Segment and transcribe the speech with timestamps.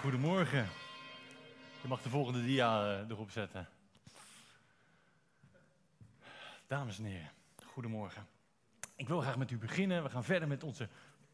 [0.00, 0.68] Goedemorgen.
[1.82, 3.68] Je mag de volgende dia eh, erop zetten.
[6.66, 7.30] Dames en heren,
[7.64, 8.26] goedemorgen.
[8.96, 10.02] Ik wil graag met u beginnen.
[10.02, 10.88] We gaan verder met onze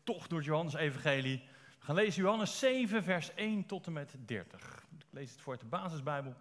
[0.04, 1.42] tocht door het Johannes-evangelie.
[1.78, 4.84] We gaan lezen Johannes 7, vers 1 tot en met 30.
[4.98, 6.34] Ik lees het voor de basisbijbel.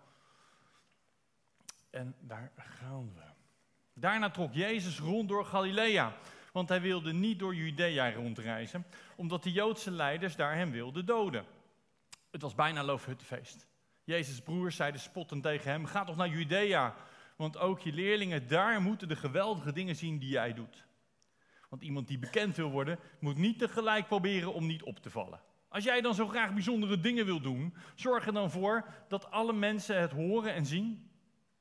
[1.90, 3.22] En daar gaan we.
[3.94, 6.14] Daarna trok Jezus rond door Galilea,
[6.52, 8.86] want hij wilde niet door Judea rondreizen,
[9.16, 11.55] omdat de Joodse leiders daar hem wilden doden.
[12.36, 13.68] Het was bijna Loofhuttenfeest.
[14.04, 16.96] Jezus' broers zeiden spottend tegen hem: Ga toch naar Judea,
[17.36, 20.86] want ook je leerlingen daar moeten de geweldige dingen zien die jij doet.
[21.70, 25.42] Want iemand die bekend wil worden, moet niet tegelijk proberen om niet op te vallen.
[25.68, 29.54] Als jij dan zo graag bijzondere dingen wil doen, zorg er dan voor dat alle
[29.54, 31.12] mensen het horen en zien.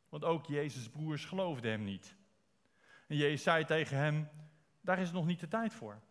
[0.08, 2.16] Want ook Jezus' broers geloofden hem niet.
[3.08, 4.28] En Jezus zei tegen hem:
[4.80, 6.02] Daar is nog niet de tijd voor.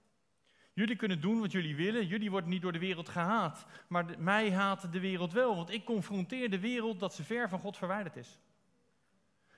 [0.74, 2.08] Jullie kunnen doen wat jullie willen.
[2.08, 3.66] Jullie worden niet door de wereld gehaat.
[3.88, 5.56] Maar mij haat de wereld wel.
[5.56, 8.40] Want ik confronteer de wereld dat ze ver van God verwijderd is.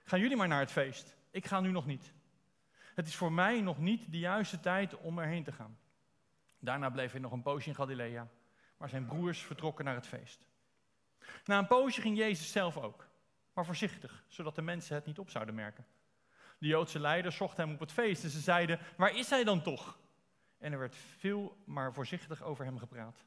[0.04, 1.18] Gaan jullie maar naar het feest.
[1.32, 2.14] Ik ga nu nog niet.
[2.96, 5.78] Het is voor mij nog niet de juiste tijd om erheen te gaan.
[6.60, 8.28] Daarna bleef hij nog een poosje in Galilea.
[8.78, 10.46] Maar zijn broers vertrokken naar het feest.
[11.46, 13.08] Na een poosje ging Jezus zelf ook.
[13.54, 15.86] Maar voorzichtig, zodat de mensen het niet op zouden merken.
[16.58, 19.62] De Joodse leiders zochten hem op het feest en ze zeiden: Waar is hij dan
[19.62, 19.98] toch?
[20.66, 23.26] En er werd veel maar voorzichtig over hem gepraat.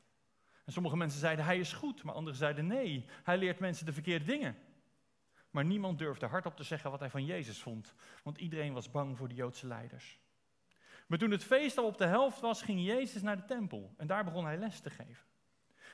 [0.64, 3.92] En sommige mensen zeiden hij is goed, maar anderen zeiden nee, hij leert mensen de
[3.92, 4.56] verkeerde dingen.
[5.50, 9.16] Maar niemand durfde hardop te zeggen wat hij van Jezus vond, want iedereen was bang
[9.16, 10.18] voor de Joodse leiders.
[11.06, 14.06] Maar toen het feest al op de helft was, ging Jezus naar de tempel en
[14.06, 15.26] daar begon hij les te geven.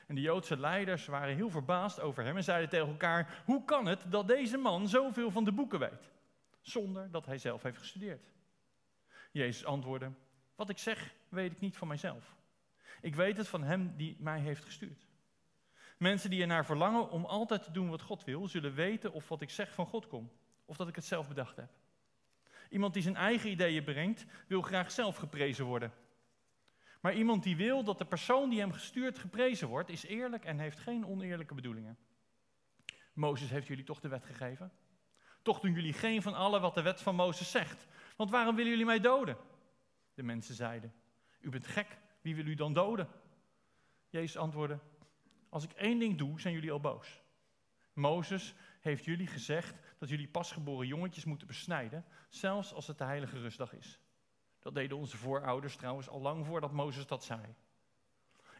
[0.07, 3.85] En de Joodse leiders waren heel verbaasd over hem en zeiden tegen elkaar: Hoe kan
[3.85, 6.11] het dat deze man zoveel van de boeken weet,
[6.61, 8.33] zonder dat hij zelf heeft gestudeerd?
[9.31, 10.11] Jezus antwoordde:
[10.55, 12.35] wat ik zeg, weet ik niet van mijzelf.
[13.01, 15.07] Ik weet het van Hem die mij heeft gestuurd.
[15.97, 19.41] Mensen die ernaar verlangen om altijd te doen wat God wil, zullen weten of wat
[19.41, 20.33] ik zeg van God komt,
[20.65, 21.69] of dat ik het zelf bedacht heb.
[22.69, 25.93] Iemand die zijn eigen ideeën brengt, wil graag zelf geprezen worden.
[27.01, 30.59] Maar iemand die wil dat de persoon die hem gestuurd geprezen wordt, is eerlijk en
[30.59, 31.97] heeft geen oneerlijke bedoelingen.
[33.13, 34.71] Mozes heeft jullie toch de wet gegeven?
[35.41, 37.87] Toch doen jullie geen van alle wat de wet van Mozes zegt.
[38.15, 39.37] Want waarom willen jullie mij doden?
[40.15, 40.93] De mensen zeiden:
[41.39, 43.07] U bent gek, wie wil u dan doden?
[44.09, 44.79] Jezus antwoordde:
[45.49, 47.21] Als ik één ding doe, zijn jullie al boos.
[47.93, 53.39] Mozes heeft jullie gezegd dat jullie pasgeboren jongetjes moeten besnijden, zelfs als het de heilige
[53.39, 53.99] rustdag is.
[54.59, 57.55] Dat deden onze voorouders trouwens al lang voordat Mozes dat zei.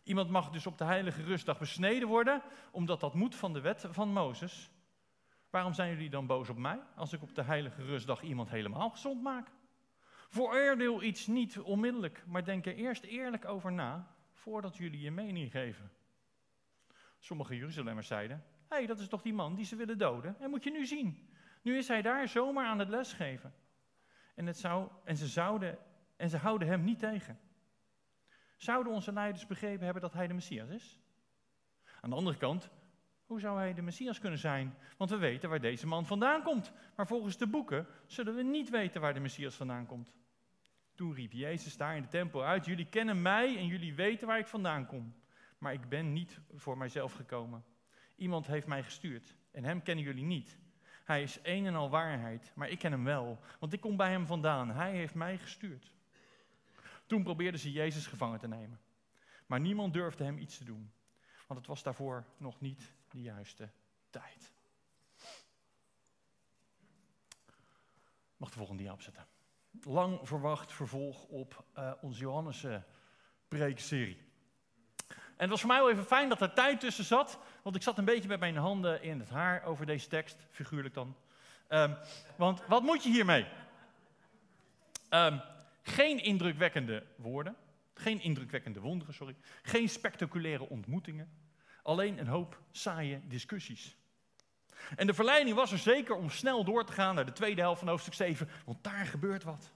[0.04, 2.42] Iemand mag dus op de heilige rustdag besneden worden,
[2.72, 4.70] omdat dat moet van de wet van Mozes.
[5.50, 8.90] Waarom zijn jullie dan boos op mij als ik op de heilige rustdag iemand helemaal
[8.90, 9.52] gezond maak?
[10.36, 15.52] Veroordeel iets niet onmiddellijk, maar denk er eerst eerlijk over na voordat jullie je mening
[15.52, 15.92] geven.
[17.20, 20.36] Sommige Jeruzalemmers zeiden: Hé, hey, dat is toch die man die ze willen doden?
[20.40, 21.30] En moet je nu zien.
[21.62, 23.54] Nu is hij daar zomaar aan het lesgeven.
[24.36, 25.78] En, het zou, en, ze zouden,
[26.16, 27.40] en ze houden hem niet tegen.
[28.58, 31.00] Zouden onze leiders begrepen hebben dat hij de Messias is?
[32.02, 32.70] Aan de andere kant,
[33.26, 34.76] hoe zou hij de Messias kunnen zijn?
[34.98, 36.72] Want we weten waar deze man vandaan komt.
[36.96, 40.14] Maar volgens de boeken zullen we niet weten waar de Messias vandaan komt.
[40.96, 44.40] Toen riep Jezus daar in de tempel uit: Jullie kennen mij en jullie weten waar
[44.40, 45.16] ik vandaan kom.
[45.58, 47.66] Maar ik ben niet voor mijzelf gekomen.
[48.16, 50.60] Iemand heeft mij gestuurd en hem kennen jullie niet.
[51.04, 54.10] Hij is een en al waarheid, maar ik ken hem wel, want ik kom bij
[54.10, 54.70] hem vandaan.
[54.70, 55.94] Hij heeft mij gestuurd.
[57.06, 58.80] Toen probeerden ze Jezus gevangen te nemen.
[59.46, 60.92] Maar niemand durfde hem iets te doen,
[61.48, 63.70] want het was daarvoor nog niet de juiste
[64.10, 64.54] tijd.
[68.38, 69.28] Mag de volgende dia opzetten.
[69.84, 72.66] Lang verwacht vervolg op uh, onze Johannes
[73.48, 74.18] preekserie.
[75.08, 77.82] En het was voor mij wel even fijn dat er tijd tussen zat, want ik
[77.82, 81.16] zat een beetje met mijn handen in het haar over deze tekst, figuurlijk dan.
[81.70, 81.98] Um,
[82.36, 83.46] want wat moet je hiermee?
[85.10, 85.42] Um,
[85.82, 87.56] geen indrukwekkende woorden,
[87.94, 91.30] geen indrukwekkende wonderen, sorry, geen spectaculaire ontmoetingen,
[91.86, 93.96] Alleen een hoop saaie discussies.
[94.96, 97.80] En de verleiding was er zeker om snel door te gaan naar de tweede helft
[97.80, 99.72] van hoofdstuk 7, want daar gebeurt wat.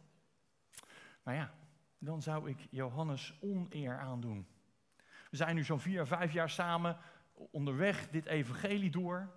[1.24, 1.54] Maar ja,
[1.98, 4.48] dan zou ik Johannes oneer aandoen.
[5.30, 6.98] We zijn nu zo'n vier, vijf jaar samen
[7.51, 9.30] onderweg dit evangelie door.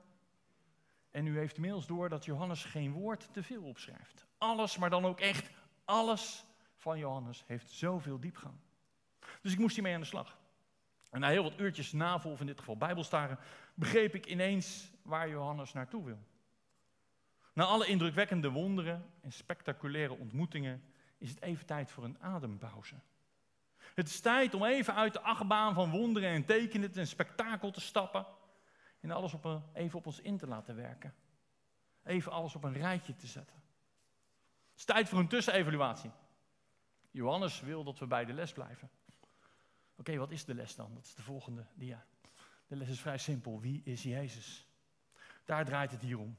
[1.10, 4.26] En u heeft inmiddels door dat Johannes geen woord te veel opschrijft.
[4.38, 5.50] Alles, maar dan ook echt
[5.84, 6.44] alles
[6.76, 8.54] van Johannes heeft zoveel diepgang.
[9.42, 10.38] Dus ik moest hiermee aan de slag.
[11.10, 13.38] En na heel wat uurtjes navolgen, in dit geval bijbelstaren,
[13.74, 16.18] begreep ik ineens waar Johannes naartoe wil.
[17.52, 20.82] Na alle indrukwekkende wonderen en spectaculaire ontmoetingen
[21.18, 22.94] is het even tijd voor een adempauze.
[23.94, 27.80] Het is tijd om even uit de achtbaan van wonderen en tekenen en spektakel te
[27.80, 28.26] stappen.
[29.00, 31.14] En alles op een, even op ons in te laten werken.
[32.04, 33.56] Even alles op een rijtje te zetten.
[34.70, 36.10] Het is tijd voor een tussenevaluatie.
[37.10, 38.90] Johannes wil dat we bij de les blijven.
[39.96, 40.94] Oké, wat is de les dan?
[40.94, 42.04] Dat is de volgende dia.
[42.66, 43.60] De les is vrij simpel.
[43.60, 44.66] Wie is Jezus?
[45.44, 46.36] Daar draait het hier om.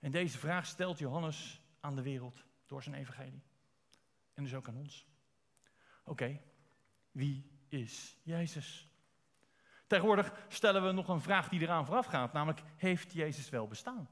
[0.00, 3.42] En deze vraag stelt Johannes aan de wereld door zijn evangelie.
[4.34, 5.06] En dus ook aan ons.
[6.04, 6.40] Oké,
[7.10, 8.88] wie is Jezus?
[9.86, 14.08] Tegenwoordig stellen we nog een vraag die eraan vooraf gaat, namelijk heeft Jezus wel bestaan?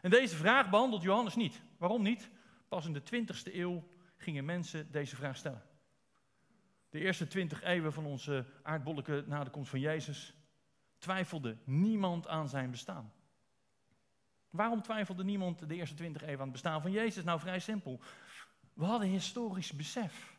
[0.00, 1.62] En deze vraag behandelt Johannes niet.
[1.78, 2.30] Waarom niet?
[2.68, 5.62] Pas in de 20ste eeuw gingen mensen deze vraag stellen.
[6.90, 10.34] De eerste 20 eeuwen van onze aardbolken na de komst van Jezus
[11.00, 13.12] twijfelde niemand aan zijn bestaan.
[14.50, 17.24] Waarom twijfelde niemand de eerste 20 eeuwen aan het bestaan van Jezus?
[17.24, 18.00] Nou, vrij simpel.
[18.72, 20.38] We hadden historisch besef.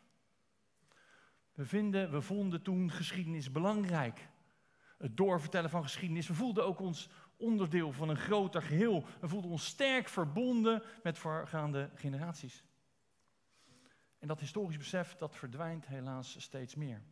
[1.52, 4.28] We, vinden, we vonden toen geschiedenis belangrijk.
[4.98, 6.28] Het doorvertellen van geschiedenis.
[6.28, 9.06] We voelden ook ons onderdeel van een groter geheel.
[9.20, 12.64] We voelden ons sterk verbonden met voorgaande generaties.
[14.18, 17.02] En dat historisch besef, dat verdwijnt helaas steeds meer.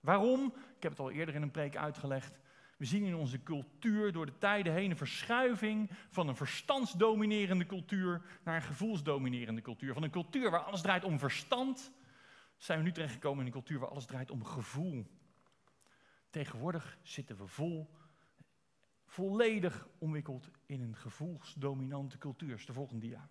[0.00, 0.54] Waarom?
[0.76, 2.38] Ik heb het al eerder in een preek uitgelegd.
[2.80, 8.22] We zien in onze cultuur door de tijden heen een verschuiving van een verstandsdominerende cultuur
[8.44, 9.94] naar een gevoelsdominerende cultuur.
[9.94, 11.92] Van een cultuur waar alles draait om verstand,
[12.56, 15.06] zijn we nu terechtgekomen in een cultuur waar alles draait om gevoel.
[16.30, 17.90] Tegenwoordig zitten we vol,
[19.04, 22.54] volledig omwikkeld in een gevoelsdominante cultuur.
[22.54, 23.28] Is de volgende dia.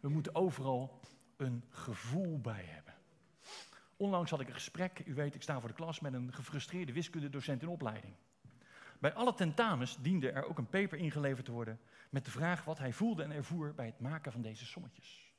[0.00, 1.00] We moeten overal
[1.36, 2.89] een gevoel bij hebben.
[4.00, 6.92] Onlangs had ik een gesprek, u weet, ik sta voor de klas met een gefrustreerde
[6.92, 8.14] wiskundedocent in opleiding.
[8.98, 11.80] Bij alle tentamens diende er ook een paper ingeleverd te worden
[12.10, 15.32] met de vraag wat hij voelde en ervoer bij het maken van deze sommetjes.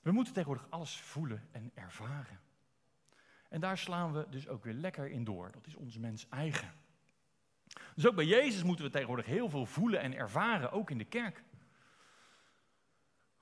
[0.00, 2.40] We moeten tegenwoordig alles voelen en ervaren.
[3.48, 5.52] En daar slaan we dus ook weer lekker in door.
[5.52, 6.72] Dat is ons mens eigen.
[7.94, 11.04] Dus ook bij Jezus moeten we tegenwoordig heel veel voelen en ervaren, ook in de
[11.04, 11.42] kerk.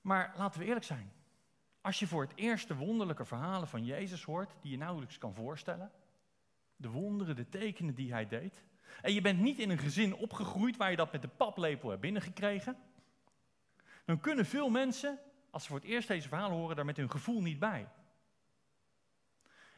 [0.01, 1.14] Maar laten we eerlijk zijn.
[1.85, 5.33] Als je voor het eerst de wonderlijke verhalen van Jezus hoort, die je nauwelijks kan
[5.33, 5.91] voorstellen,
[6.75, 8.63] de wonderen, de tekenen die hij deed,
[9.01, 12.01] en je bent niet in een gezin opgegroeid waar je dat met de paplepel hebt
[12.01, 12.77] binnengekregen,
[14.05, 17.11] dan kunnen veel mensen, als ze voor het eerst deze verhalen horen, daar met hun
[17.11, 17.87] gevoel niet bij.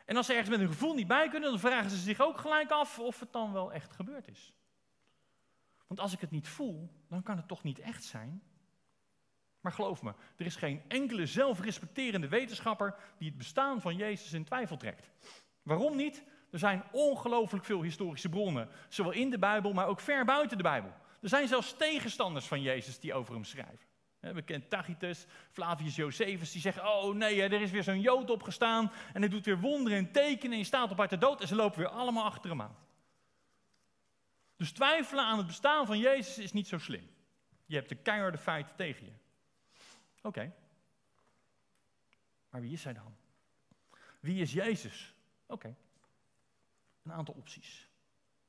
[0.05, 2.37] En als ze ergens met hun gevoel niet bij kunnen, dan vragen ze zich ook
[2.37, 4.53] gelijk af of het dan wel echt gebeurd is.
[5.87, 8.41] Want als ik het niet voel, dan kan het toch niet echt zijn?
[9.67, 14.43] Maar geloof me, er is geen enkele zelfrespecterende wetenschapper die het bestaan van Jezus in
[14.43, 15.09] twijfel trekt.
[15.63, 16.23] Waarom niet?
[16.51, 20.63] Er zijn ongelooflijk veel historische bronnen, zowel in de Bijbel, maar ook ver buiten de
[20.63, 20.93] Bijbel.
[21.21, 23.87] Er zijn zelfs tegenstanders van Jezus die over hem schrijven.
[24.19, 28.91] We kennen Tacitus, Flavius Josephus, die zeggen, oh nee, er is weer zo'n Jood opgestaan
[29.13, 31.47] en hij doet weer wonderen en tekenen en je staat op uit de dood en
[31.47, 32.77] ze lopen weer allemaal achter hem aan.
[34.55, 37.15] Dus twijfelen aan het bestaan van Jezus is niet zo slim.
[37.65, 39.11] Je hebt de keiharde feiten tegen je.
[40.27, 40.53] Oké.
[42.49, 43.15] Maar wie is hij dan?
[44.19, 45.15] Wie is Jezus?
[45.45, 45.75] Oké.
[47.03, 47.89] Een aantal opties.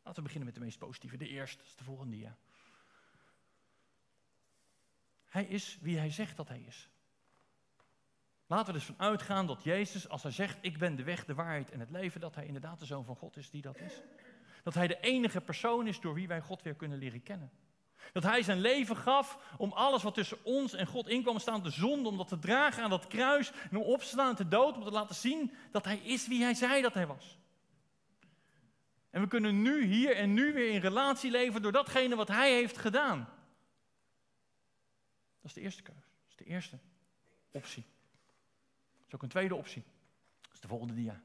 [0.03, 1.17] Laten we beginnen met de meest positieve.
[1.17, 2.37] De eerste is de volgende dia.
[5.27, 6.91] Hij is wie hij zegt dat hij is.
[8.47, 11.35] Laten we dus van uitgaan dat Jezus, als hij zegt: Ik ben de weg, de
[11.35, 14.03] waarheid en het leven, dat hij inderdaad de zoon van God is die dat is.
[14.63, 17.51] Dat hij de enige persoon is door wie wij God weer kunnen leren kennen.
[18.13, 21.63] Dat hij zijn leven gaf om alles wat tussen ons en God in kwam staan,
[21.63, 24.49] de zonde, om dat te dragen aan dat kruis en om op te staan te
[24.49, 27.39] dood, om te laten zien dat hij is wie hij zei dat hij was.
[29.11, 32.53] En we kunnen nu, hier en nu weer in relatie leven door datgene wat hij
[32.53, 33.19] heeft gedaan.
[35.41, 36.01] Dat is de eerste keuze.
[36.01, 36.79] Dat is de eerste
[37.51, 37.85] optie.
[38.97, 39.83] Dat is ook een tweede optie.
[40.41, 41.23] Dat is de volgende dia.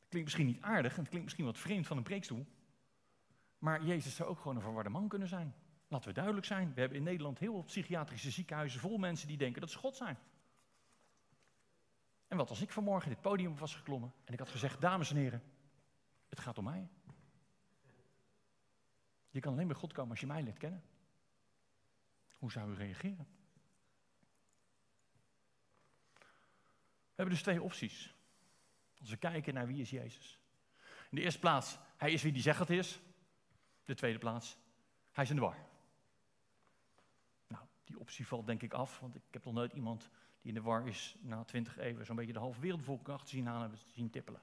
[0.00, 2.46] Het klinkt misschien niet aardig en het klinkt misschien wat vreemd van een preekstoel.
[3.66, 5.54] Maar Jezus zou ook gewoon een verwarde man kunnen zijn.
[5.88, 6.74] Laten we duidelijk zijn.
[6.74, 9.96] We hebben in Nederland heel veel psychiatrische ziekenhuizen vol mensen die denken dat ze God
[9.96, 10.18] zijn.
[12.26, 15.16] En wat als ik vanmorgen dit podium was geklommen en ik had gezegd, dames en
[15.16, 15.42] heren,
[16.28, 16.88] het gaat om mij.
[19.30, 20.84] Je kan alleen bij God komen als je mij leert kennen.
[22.32, 23.26] Hoe zou u reageren?
[26.84, 28.14] We hebben dus twee opties.
[29.00, 30.40] Als we kijken naar wie is Jezus.
[31.10, 33.00] In de eerste plaats, hij is wie hij zegt dat is.
[33.86, 34.58] De tweede plaats,
[35.12, 35.56] hij is in de war.
[37.46, 40.54] Nou, die optie valt denk ik af, want ik heb nog nooit iemand die in
[40.54, 43.78] de war is na twintig eeuwen zo'n beetje de halve wereldbevolking achter zien aan hebben
[43.86, 44.40] zien tippelen.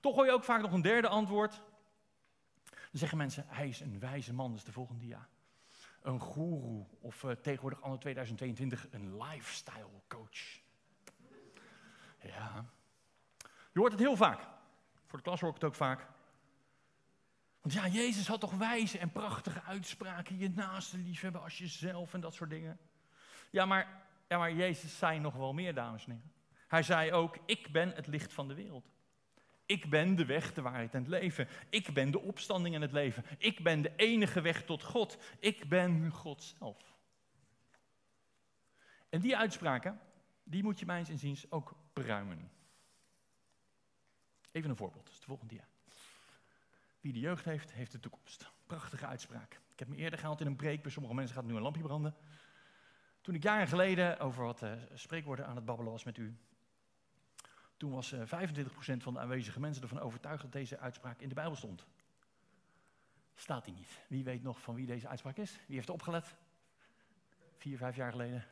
[0.00, 1.62] Toch hoor je ook vaak nog een derde antwoord.
[2.70, 5.28] Dan zeggen mensen, hij is een wijze man, dat is de volgende dia.
[6.02, 10.60] een goeroe of uh, tegenwoordig anno 2022 een lifestyle coach.
[12.20, 12.64] Ja,
[13.72, 14.40] je hoort het heel vaak.
[15.06, 16.06] Voor de klas hoor ik het ook vaak.
[17.62, 20.38] Want ja, Jezus had toch wijze en prachtige uitspraken.
[20.38, 22.78] Je naaste liefhebben als jezelf en dat soort dingen.
[23.50, 26.32] Ja maar, ja, maar Jezus zei nog wel meer, dames en heren.
[26.68, 28.90] Hij zei ook, ik ben het licht van de wereld.
[29.66, 31.48] Ik ben de weg, de waarheid en het leven.
[31.68, 33.24] Ik ben de opstanding en het leven.
[33.38, 35.18] Ik ben de enige weg tot God.
[35.38, 36.96] Ik ben God zelf.
[39.08, 40.00] En die uitspraken,
[40.44, 42.50] die moet je mijns inziens ook pruimen.
[44.52, 45.66] Even een voorbeeld, dat is de volgende dia.
[47.02, 48.52] Wie de jeugd heeft, heeft de toekomst.
[48.66, 49.60] Prachtige uitspraak.
[49.72, 51.82] Ik heb me eerder gehaald in een preek, bij sommige mensen gaat nu een lampje
[51.82, 52.14] branden.
[53.20, 56.36] Toen ik jaren geleden over wat uh, spreekwoorden aan het babbelen was met u,
[57.76, 58.66] toen was uh, eh, 25%
[58.96, 61.86] van de aanwezige mensen ervan overtuigd dat deze uitspraak in de Bijbel stond.
[63.34, 64.00] Staat die niet.
[64.08, 65.58] Wie weet nog van wie deze uitspraak is?
[65.66, 66.34] Wie heeft er opgelet?
[67.56, 68.44] Vier, vijf jaar geleden.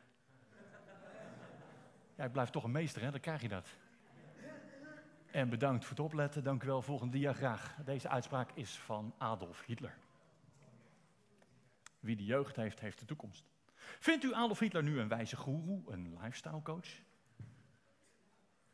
[2.15, 3.11] Ja, ik blijf toch een meester, hè?
[3.11, 3.69] dan krijg je dat.
[5.31, 6.45] En bedankt voor het opletten.
[6.45, 6.83] Dank u wel.
[6.83, 7.77] Volgende dia graag.
[7.85, 9.95] Deze uitspraak is van Adolf Hitler.
[12.01, 13.45] Wie de jeugd heeft, heeft de toekomst.
[13.99, 16.89] Vindt u Adolf Hitler nu een wijze goeroe, een lifestyle coach?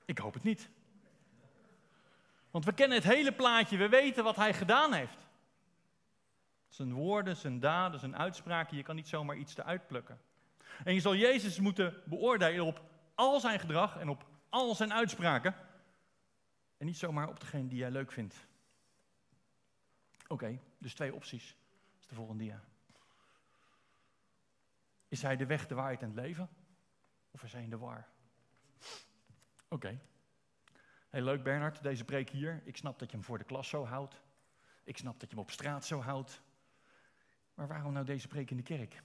[0.05, 0.71] Ik hoop het niet.
[2.51, 5.19] Want we kennen het hele plaatje, we weten wat hij gedaan heeft.
[6.69, 10.21] Zijn woorden, zijn daden, zijn uitspraken, je kan niet zomaar iets eruit plukken.
[10.85, 12.83] En je zal Jezus moeten beoordelen op
[13.15, 15.55] al zijn gedrag en op al zijn uitspraken.
[16.77, 18.47] En niet zomaar op degene die jij leuk vindt.
[20.29, 21.57] Oké, dus twee opties.
[21.91, 22.65] Dat is de volgende dia.
[25.09, 26.49] Is hij de weg, de waarheid en het leven?
[27.31, 28.09] Of is hij in de war?
[29.69, 29.75] Oké.
[29.75, 30.01] Okay.
[31.23, 32.63] Leuk Bernard, deze preek hier.
[32.65, 34.23] Ik snap dat je hem voor de klas zo houdt.
[34.85, 36.43] Ik snap dat je hem op straat zo houdt.
[37.55, 39.03] Maar waarom nou deze preek in de kerk?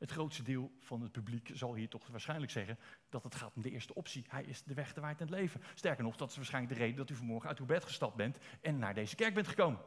[0.00, 2.78] Het grootste deel van het publiek zal hier toch waarschijnlijk zeggen
[3.08, 4.24] dat het gaat om de eerste optie.
[4.28, 5.60] Hij is de weg, de waarheid en het leven.
[5.74, 8.38] Sterker nog, dat is waarschijnlijk de reden dat u vanmorgen uit uw bed gestapt bent
[8.60, 9.80] en naar deze kerk bent gekomen.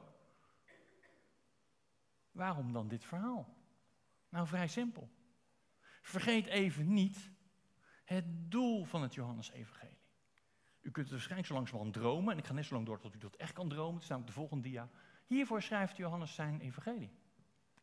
[2.31, 3.57] Waarom dan dit verhaal?
[4.29, 5.09] Nou, vrij simpel.
[6.01, 7.31] Vergeet even niet
[8.05, 10.01] het doel van het Johannes-evangelie.
[10.81, 13.15] U kunt het waarschijnlijk zo langzamerhand dromen, en ik ga net zo lang door tot
[13.15, 13.93] u dat echt kan dromen.
[13.93, 14.89] Het is namelijk de volgende dia.
[15.25, 17.21] Hiervoor schrijft Johannes zijn evangelie.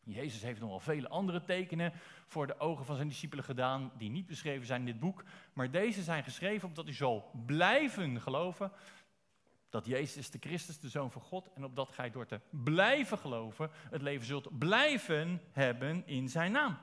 [0.03, 1.93] Jezus heeft nog wel vele andere tekenen
[2.25, 5.23] voor de ogen van zijn discipelen gedaan, die niet beschreven zijn in dit boek.
[5.53, 8.71] Maar deze zijn geschreven omdat u zal blijven geloven
[9.69, 11.49] dat Jezus is de Christus, de Zoon van God.
[11.55, 16.77] En opdat gij door te blijven geloven het leven zult blijven hebben in zijn naam.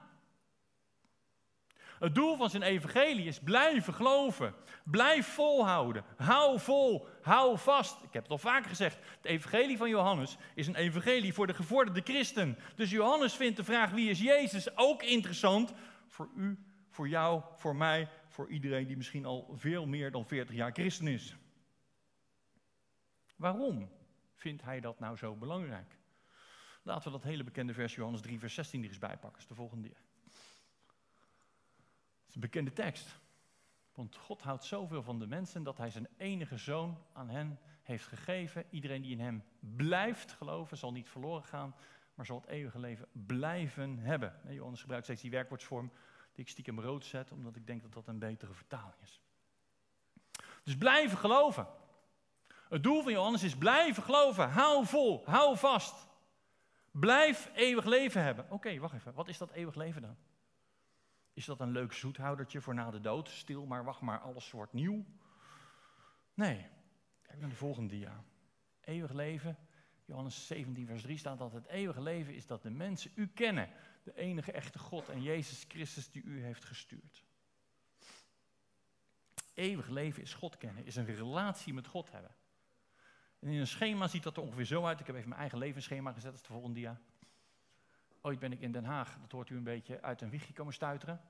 [1.98, 4.54] Het doel van zijn evangelie is blijven geloven.
[4.84, 6.04] Blijf volhouden.
[6.16, 7.06] Hou vol.
[7.22, 8.02] Hou vast.
[8.02, 8.98] Ik heb het al vaker gezegd.
[9.16, 12.58] Het evangelie van Johannes is een evangelie voor de gevorderde christen.
[12.74, 15.72] Dus Johannes vindt de vraag wie is Jezus ook interessant
[16.06, 16.58] voor u,
[16.90, 21.06] voor jou, voor mij, voor iedereen die misschien al veel meer dan 40 jaar christen
[21.06, 21.36] is.
[23.36, 23.88] Waarom
[24.34, 25.96] vindt hij dat nou zo belangrijk?
[26.82, 29.30] Laten we dat hele bekende vers Johannes 3, vers 16 er eens bijpakken.
[29.30, 29.88] Dat is de volgende
[32.28, 33.20] is een bekende tekst.
[33.94, 38.06] Want God houdt zoveel van de mensen dat hij zijn enige zoon aan hen heeft
[38.06, 38.64] gegeven.
[38.70, 41.74] Iedereen die in hem blijft geloven, zal niet verloren gaan,
[42.14, 44.40] maar zal het eeuwige leven blijven hebben.
[44.48, 45.92] Johannes gebruikt steeds die werkwoordsvorm
[46.32, 49.20] die ik stiekem rood zet, omdat ik denk dat dat een betere vertaling is.
[50.62, 51.66] Dus blijven geloven.
[52.68, 54.50] Het doel van Johannes is blijven geloven.
[54.50, 56.08] Hou vol, hou vast.
[56.90, 58.50] Blijf eeuwig leven hebben.
[58.50, 59.14] Oké, wacht even.
[59.14, 60.16] Wat is dat eeuwig leven dan?
[61.38, 63.28] Is dat een leuk zoethoudertje voor na de dood?
[63.28, 65.04] Stil maar, wacht maar, alles wordt nieuw.
[66.34, 66.66] Nee,
[67.22, 68.24] kijk naar de volgende dia.
[68.80, 69.58] Eeuwig leven,
[70.04, 73.70] Johannes 17, vers 3 staat dat het eeuwige leven is dat de mensen u kennen.
[74.02, 77.24] De enige echte God en Jezus Christus die u heeft gestuurd.
[79.54, 82.34] Eeuwig leven is God kennen, is een relatie met God hebben.
[83.38, 85.00] En in een schema ziet dat er ongeveer zo uit.
[85.00, 87.00] Ik heb even mijn eigen levensschema gezet, is de volgende dia.
[88.28, 90.72] Ooit ben ik in Den Haag, dat hoort u een beetje, uit een wiegje komen
[90.72, 91.20] stuiteren.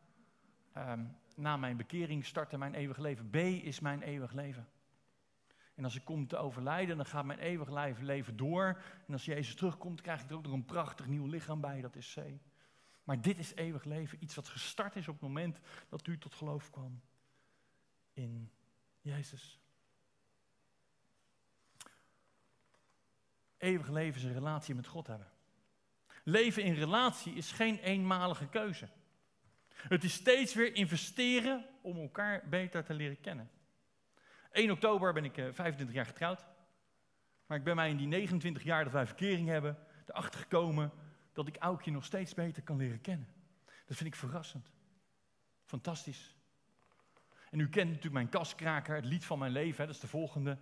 [0.73, 1.05] Ehm,
[1.37, 3.31] na mijn bekering startte mijn eeuwig leven.
[3.31, 4.69] B is mijn eeuwig leven.
[5.75, 8.83] En als ik kom te overlijden, dan gaat mijn eeuwig leven door.
[9.07, 11.97] En als Jezus terugkomt, krijg ik er ook nog een prachtig nieuw lichaam bij, dat
[11.97, 12.23] is C.
[13.05, 16.35] Maar dit is eeuwig leven, iets wat gestart is op het moment dat u tot
[16.35, 17.01] geloof kwam
[18.13, 18.51] in
[19.01, 19.61] Jezus.
[23.59, 25.37] Eeuwig leven is een relatie met God hebben.
[26.29, 28.89] Leven in relatie is geen eenmalige keuze.
[29.73, 33.51] Het is steeds weer investeren om elkaar beter te leren kennen.
[34.53, 36.47] 1 oktober ben ik 25 eh, jaar getrouwd.
[37.47, 40.93] Maar ik ben mij in die 29 jaar dat wij verkering hebben, erachter gekomen
[41.33, 43.29] dat ik Aukje nog steeds beter kan leren kennen.
[43.87, 44.71] Dat vind ik verrassend.
[45.65, 46.37] Fantastisch.
[47.51, 49.87] En u kent natuurlijk mijn kaskraker, het lied van mijn leven.
[49.87, 50.59] Dat is de volgende.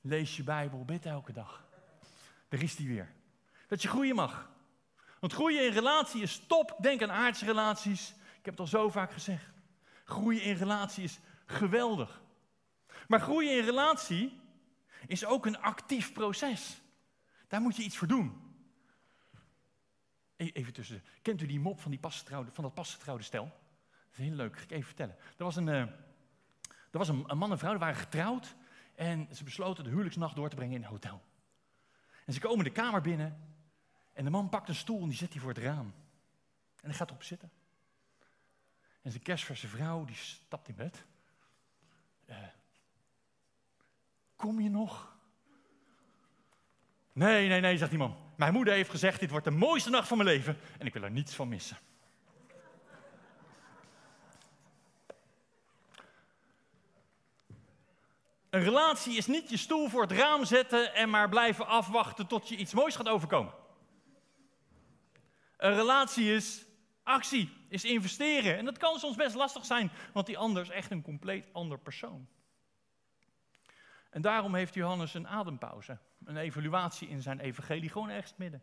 [0.00, 1.68] Lees je Bijbel, bid elke dag.
[2.48, 3.12] Daar is die weer.
[3.68, 4.54] Dat je groeien mag.
[5.20, 6.76] Want groeien in relatie is top.
[6.80, 8.10] Denk aan aardse relaties.
[8.10, 9.44] Ik heb het al zo vaak gezegd.
[10.04, 12.20] Groeien in relatie is geweldig.
[13.08, 14.40] Maar groeien in relatie
[15.06, 16.80] is ook een actief proces.
[17.48, 18.46] Daar moet je iets voor doen.
[20.36, 21.02] E-, even tussen.
[21.22, 22.00] Kent u die mop van, die
[22.52, 23.44] van dat pasgetrouwde stel?
[23.44, 25.16] Dat is heel leuk, ga ik even vertellen.
[25.36, 28.54] Er was, een, uh, er was een, een man en vrouw, die waren getrouwd.
[28.94, 31.22] En ze besloten de huwelijksnacht door te brengen in een hotel.
[32.24, 33.55] En ze komen de kamer binnen.
[34.16, 35.94] En de man pakt een stoel en die zet die voor het raam.
[36.80, 37.50] En hij gaat erop zitten.
[39.02, 41.04] En zijn kerstverse vrouw, die stapt in bed.
[42.26, 42.36] Uh,
[44.36, 45.16] kom je nog?
[47.12, 48.16] Nee, nee, nee, zegt die man.
[48.36, 51.02] Mijn moeder heeft gezegd, dit wordt de mooiste nacht van mijn leven en ik wil
[51.02, 51.76] er niets van missen.
[58.50, 62.48] Een relatie is niet je stoel voor het raam zetten en maar blijven afwachten tot
[62.48, 63.64] je iets moois gaat overkomen.
[65.56, 66.64] Een relatie is
[67.02, 68.56] actie, is investeren.
[68.56, 71.78] En dat kan soms best lastig zijn, want die ander is echt een compleet ander
[71.78, 72.28] persoon.
[74.10, 78.62] En daarom heeft Johannes een adempauze, een evaluatie in zijn evangelie, gewoon ergens midden.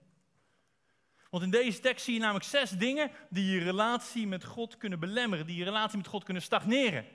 [1.29, 4.99] Want in deze tekst zie je namelijk zes dingen die je relatie met God kunnen
[4.99, 7.05] belemmeren, die je relatie met God kunnen stagneren.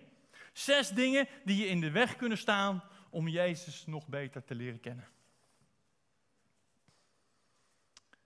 [0.53, 4.81] Zes dingen die je in de weg kunnen staan om Jezus nog beter te leren
[4.81, 5.09] kennen.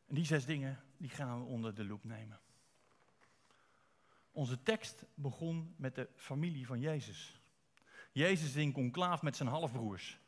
[0.09, 2.41] En die zes dingen, die gaan we onder de loep nemen.
[4.31, 7.41] Onze tekst begon met de familie van Jezus.
[8.13, 10.21] Jezus in conclaaf met zijn halfbroers.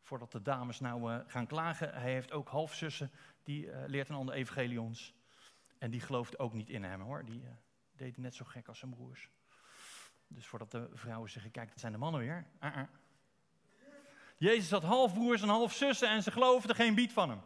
[0.00, 3.10] Voordat de dames nou uh, gaan klagen, hij heeft ook halfzussen,
[3.42, 5.14] die uh, leert een ander evangelie ons.
[5.78, 7.48] En die gelooft ook niet in hem hoor, die uh,
[7.96, 9.30] deed net zo gek als zijn broers.
[10.26, 12.46] Dus voordat de vrouwen zeggen, kijk, dat zijn de mannen weer.
[12.60, 12.82] Uh -uh.
[14.36, 17.40] Jezus had halfbroers en halfzussen en ze geloofden geen bied van hem.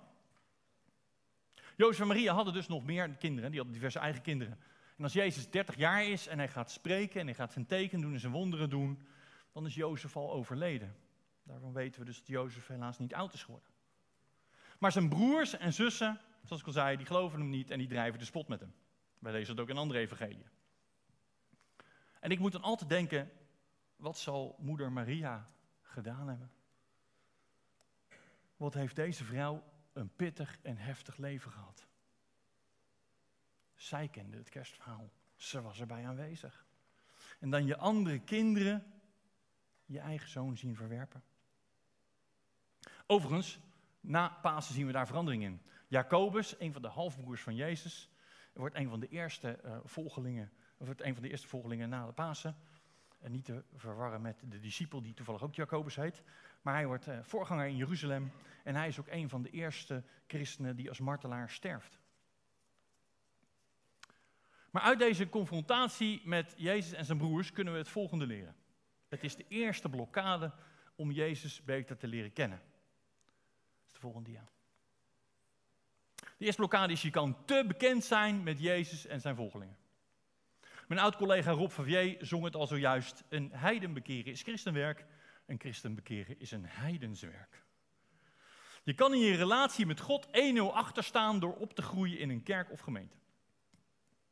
[1.80, 4.58] Jozef en Maria hadden dus nog meer kinderen, die hadden diverse eigen kinderen.
[4.96, 8.00] En als Jezus 30 jaar is en hij gaat spreken en hij gaat zijn teken
[8.00, 9.06] doen en zijn wonderen doen,
[9.52, 10.96] dan is Jozef al overleden.
[11.42, 13.68] Daarvan weten we dus dat Jozef helaas niet oud is geworden.
[14.78, 17.88] Maar zijn broers en zussen, zoals ik al zei, die geloven hem niet en die
[17.88, 18.74] drijven de spot met hem.
[19.18, 20.48] Wij lezen dat ook in andere evangeliën.
[22.20, 23.30] En ik moet dan altijd denken,
[23.96, 25.50] wat zal moeder Maria
[25.82, 26.50] gedaan hebben?
[28.56, 31.86] Wat heeft deze vrouw een pittig en heftig leven gehad?
[33.74, 35.10] Zij kende het kerstverhaal.
[35.36, 36.66] Ze was erbij aanwezig.
[37.38, 38.92] En dan je andere kinderen
[39.84, 41.22] je eigen zoon zien verwerpen.
[43.06, 43.60] Overigens,
[44.00, 45.60] na Pasen zien we daar verandering in.
[45.88, 48.10] Jacobus, een van de halfbroers van Jezus,
[48.52, 52.12] wordt een van de eerste uh, volgelingen, wordt een van de eerste volgelingen na de
[52.12, 52.56] Pasen.
[53.20, 56.22] En niet te verwarren met de discipel die toevallig ook Jacobus heet.
[56.62, 58.32] Maar hij wordt uh, voorganger in Jeruzalem.
[58.64, 61.98] En hij is ook een van de eerste christenen die als martelaar sterft.
[64.70, 68.56] Maar uit deze confrontatie met Jezus en zijn broers kunnen we het volgende leren.
[69.08, 70.52] Het is de eerste blokkade
[70.94, 72.58] om Jezus beter te leren kennen.
[72.58, 74.48] Dat is de volgende dia.
[76.14, 79.76] De eerste blokkade is, je kan te bekend zijn met Jezus en zijn volgelingen.
[80.88, 83.24] Mijn oud-collega Rob Favier zong het al zojuist.
[83.28, 85.04] Een heiden bekeren is christenwerk,
[85.50, 87.62] een christen bekeren is een heidenswerk.
[88.82, 90.30] Je kan in je relatie met God 1-0
[90.72, 93.16] achterstaan door op te groeien in een kerk of gemeente.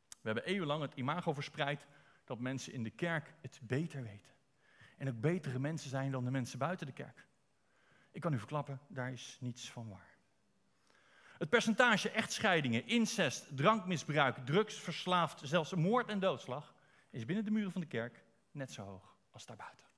[0.09, 1.85] We hebben eeuwenlang het imago verspreid
[2.23, 4.31] dat mensen in de kerk het beter weten
[4.97, 7.27] en ook betere mensen zijn dan de mensen buiten de kerk.
[8.11, 10.17] Ik kan u verklappen, daar is niets van waar.
[11.37, 16.75] Het percentage echtscheidingen, incest, drankmisbruik, drugsverslaafd, zelfs moord en doodslag
[17.09, 19.88] is binnen de muren van de kerk net zo hoog als daarbuiten.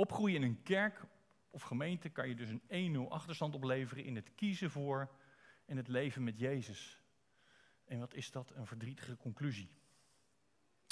[0.00, 1.00] Opgroeien in een kerk
[1.50, 5.10] of gemeente kan je dus een 1-0 achterstand opleveren in het kiezen voor
[5.66, 7.02] en het leven met Jezus.
[7.84, 8.52] En wat is dat?
[8.54, 9.70] Een verdrietige conclusie.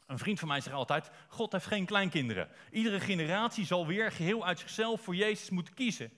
[0.06, 2.48] Een vriend van mij zegt altijd: God heeft geen kleinkinderen.
[2.70, 6.10] Iedere generatie zal weer geheel uit zichzelf voor Jezus moeten kiezen.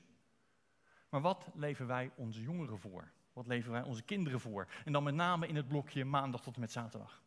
[1.08, 3.12] Maar wat leven wij onze jongeren voor?
[3.32, 4.68] Wat leven wij onze kinderen voor?
[4.84, 7.22] En dan met name in het blokje maandag tot en met zaterdag.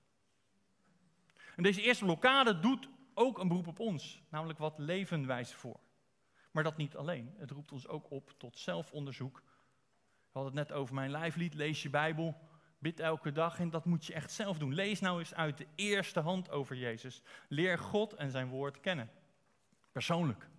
[1.55, 5.55] En deze eerste blokkade doet ook een beroep op ons, namelijk wat leven wij ze
[5.55, 5.79] voor.
[6.51, 7.33] Maar dat niet alleen.
[7.37, 9.41] Het roept ons ook op tot zelfonderzoek.
[10.31, 12.37] We hadden het net over mijn lijflied, lees je Bijbel.
[12.79, 14.73] Bid elke dag en dat moet je echt zelf doen.
[14.73, 17.21] Lees nou eens uit de eerste hand over Jezus.
[17.47, 19.09] Leer God en zijn woord kennen.
[19.91, 20.49] Persoonlijk.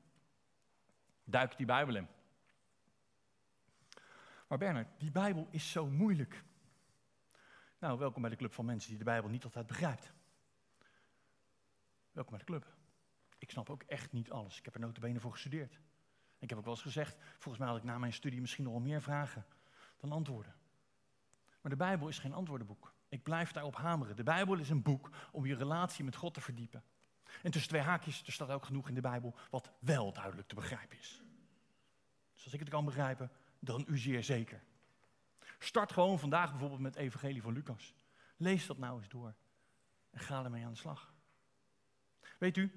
[1.24, 2.08] Duik die Bijbel in.
[4.48, 6.44] Maar Bernard, die Bijbel is zo moeilijk.
[7.78, 10.12] Nou, welkom bij de club van mensen die de Bijbel niet altijd begrijpt.
[12.14, 12.74] Welkom bij de club.
[13.38, 14.58] Ik snap ook echt niet alles.
[14.58, 15.78] Ik heb er notabene voor gestudeerd.
[16.38, 18.72] Ik heb ook wel eens gezegd, volgens mij had ik na mijn studie misschien nog
[18.72, 19.46] wel meer vragen
[19.96, 20.54] dan antwoorden.
[21.60, 22.94] Maar de Bijbel is geen antwoordenboek.
[23.08, 24.16] Ik blijf daarop hameren.
[24.16, 26.82] De Bijbel is een boek om je relatie met God te verdiepen.
[27.42, 30.54] En tussen twee haakjes, er staat ook genoeg in de Bijbel wat wel duidelijk te
[30.54, 31.22] begrijpen is.
[32.34, 34.62] Dus als ik het kan begrijpen, dan u zeer zeker.
[35.58, 37.94] Start gewoon vandaag bijvoorbeeld met Evangelie van Lucas.
[38.36, 39.34] Lees dat nou eens door
[40.10, 41.13] en ga ermee aan de slag.
[42.38, 42.72] Weet u,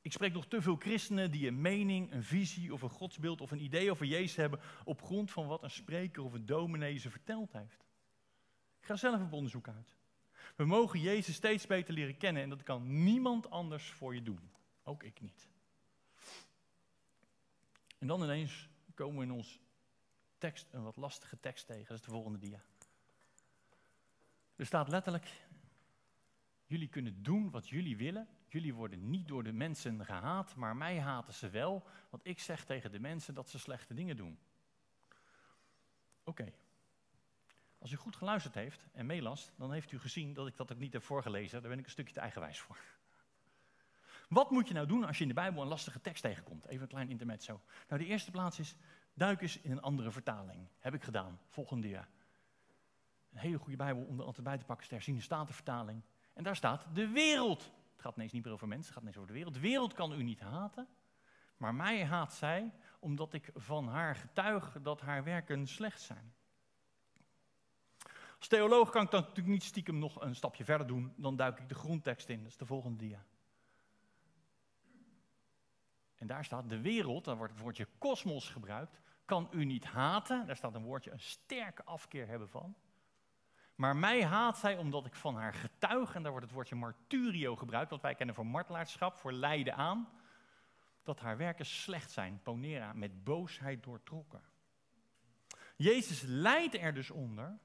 [0.00, 3.50] ik spreek nog te veel christenen die een mening, een visie of een godsbeeld of
[3.50, 7.10] een idee over Jezus hebben op grond van wat een spreker of een dominee ze
[7.10, 7.84] verteld heeft.
[8.80, 9.94] Ik ga zelf op onderzoek uit.
[10.56, 14.50] We mogen Jezus steeds beter leren kennen en dat kan niemand anders voor je doen.
[14.82, 15.48] Ook ik niet.
[17.98, 19.60] En dan ineens komen we in ons
[20.38, 21.86] tekst een wat lastige tekst tegen.
[21.86, 22.62] Dat is de volgende dia.
[24.56, 25.46] Er staat letterlijk:
[26.66, 28.28] Jullie kunnen doen wat jullie willen.
[28.54, 31.86] Jullie worden niet door de mensen gehaat, maar mij haten ze wel.
[32.10, 34.38] Want ik zeg tegen de mensen dat ze slechte dingen doen.
[36.24, 36.52] Oké.
[37.78, 40.78] Als u goed geluisterd heeft en meelast, dan heeft u gezien dat ik dat ook
[40.78, 41.60] niet heb voorgelezen.
[41.60, 42.78] Daar ben ik een stukje te eigenwijs voor.
[44.28, 46.66] Wat moet je nou doen als je in de Bijbel een lastige tekst tegenkomt?
[46.66, 47.60] Even een klein intermezzo.
[47.88, 48.76] Nou, de eerste plaats is,
[49.14, 50.68] duik eens in een andere vertaling.
[50.78, 51.40] Heb ik gedaan.
[51.48, 52.08] Volgende jaar.
[53.32, 56.02] Een hele goede Bijbel om er altijd bij te pakken is de herziene statenvertaling.
[56.32, 57.72] En daar staat de wereld.
[58.04, 59.54] Gaat ineens niet meer over mensen, het gaat ineens over de wereld.
[59.54, 60.88] De wereld kan u niet haten,
[61.56, 66.34] maar mij haat zij omdat ik van haar getuig dat haar werken slecht zijn.
[68.38, 71.12] Als theoloog kan ik dan natuurlijk niet stiekem nog een stapje verder doen.
[71.16, 72.42] Dan duik ik de grondtekst in.
[72.42, 73.24] Dat is de volgende dia.
[76.14, 80.46] En daar staat de wereld, daar wordt het woordje kosmos gebruikt, kan u niet haten.
[80.46, 82.74] Daar staat een woordje, een sterke afkeer hebben van.
[83.74, 87.56] Maar mij haat zij omdat ik van haar getuig, en daar wordt het woordje marturio
[87.56, 90.08] gebruikt, wat wij kennen voor martelaarschap, voor lijden aan,
[91.02, 94.42] dat haar werken slecht zijn, ponera, met boosheid doortrokken.
[95.76, 97.58] Jezus lijdt er dus onder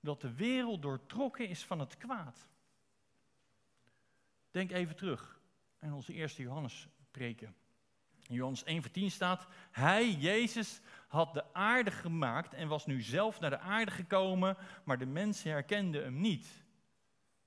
[0.00, 2.48] dat de wereld doortrokken is van het kwaad.
[4.50, 5.40] Denk even terug
[5.78, 7.56] aan onze eerste Johannes preken.
[8.28, 13.02] In Johannes 1 vers 10 staat, hij, Jezus, had de aarde gemaakt en was nu
[13.02, 16.46] zelf naar de aarde gekomen, maar de mensen herkenden hem niet.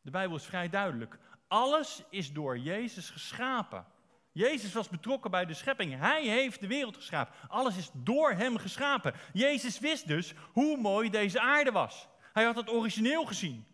[0.01, 1.19] De Bijbel is vrij duidelijk.
[1.47, 3.85] Alles is door Jezus geschapen.
[4.31, 5.97] Jezus was betrokken bij de schepping.
[5.97, 7.33] Hij heeft de wereld geschapen.
[7.47, 9.13] Alles is door hem geschapen.
[9.33, 12.07] Jezus wist dus hoe mooi deze aarde was.
[12.33, 13.65] Hij had het origineel gezien.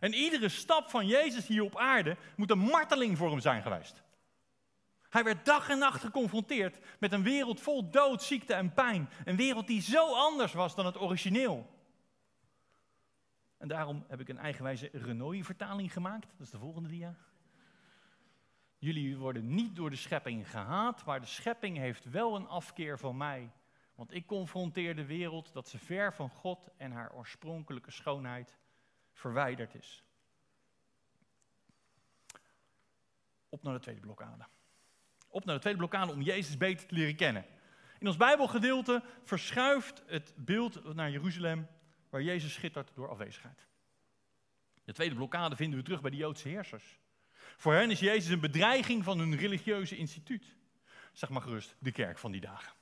[0.00, 4.02] En iedere stap van Jezus hier op aarde moet een marteling voor hem zijn geweest.
[5.10, 9.10] Hij werd dag en nacht geconfronteerd met een wereld vol dood, ziekte en pijn.
[9.24, 11.78] Een wereld die zo anders was dan het origineel.
[13.58, 16.26] En daarom heb ik een eigenwijze Renoy-vertaling gemaakt.
[16.30, 17.14] Dat is de volgende dia.
[18.78, 23.16] Jullie worden niet door de schepping gehaat, maar de schepping heeft wel een afkeer van
[23.16, 23.50] mij.
[23.94, 28.56] Want ik confronteer de wereld dat ze ver van God en haar oorspronkelijke schoonheid
[29.12, 30.04] verwijderd is.
[33.48, 34.44] Op naar de tweede blokkade.
[35.30, 37.44] Op naar de tweede blokkade om Jezus beter te leren kennen.
[37.98, 41.66] In ons Bijbelgedeelte verschuift het beeld naar Jeruzalem,
[42.10, 43.66] waar Jezus schittert door afwezigheid.
[44.84, 46.98] De tweede blokkade vinden we terug bij de Joodse heersers.
[47.56, 50.56] Voor hen is Jezus een bedreiging van hun religieuze instituut.
[51.12, 52.72] Zeg maar gerust, de kerk van die dagen.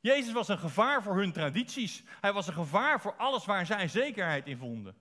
[0.00, 2.02] Jezus was een gevaar voor hun tradities.
[2.20, 4.96] Hij was een gevaar voor alles waar zij zekerheid in vonden.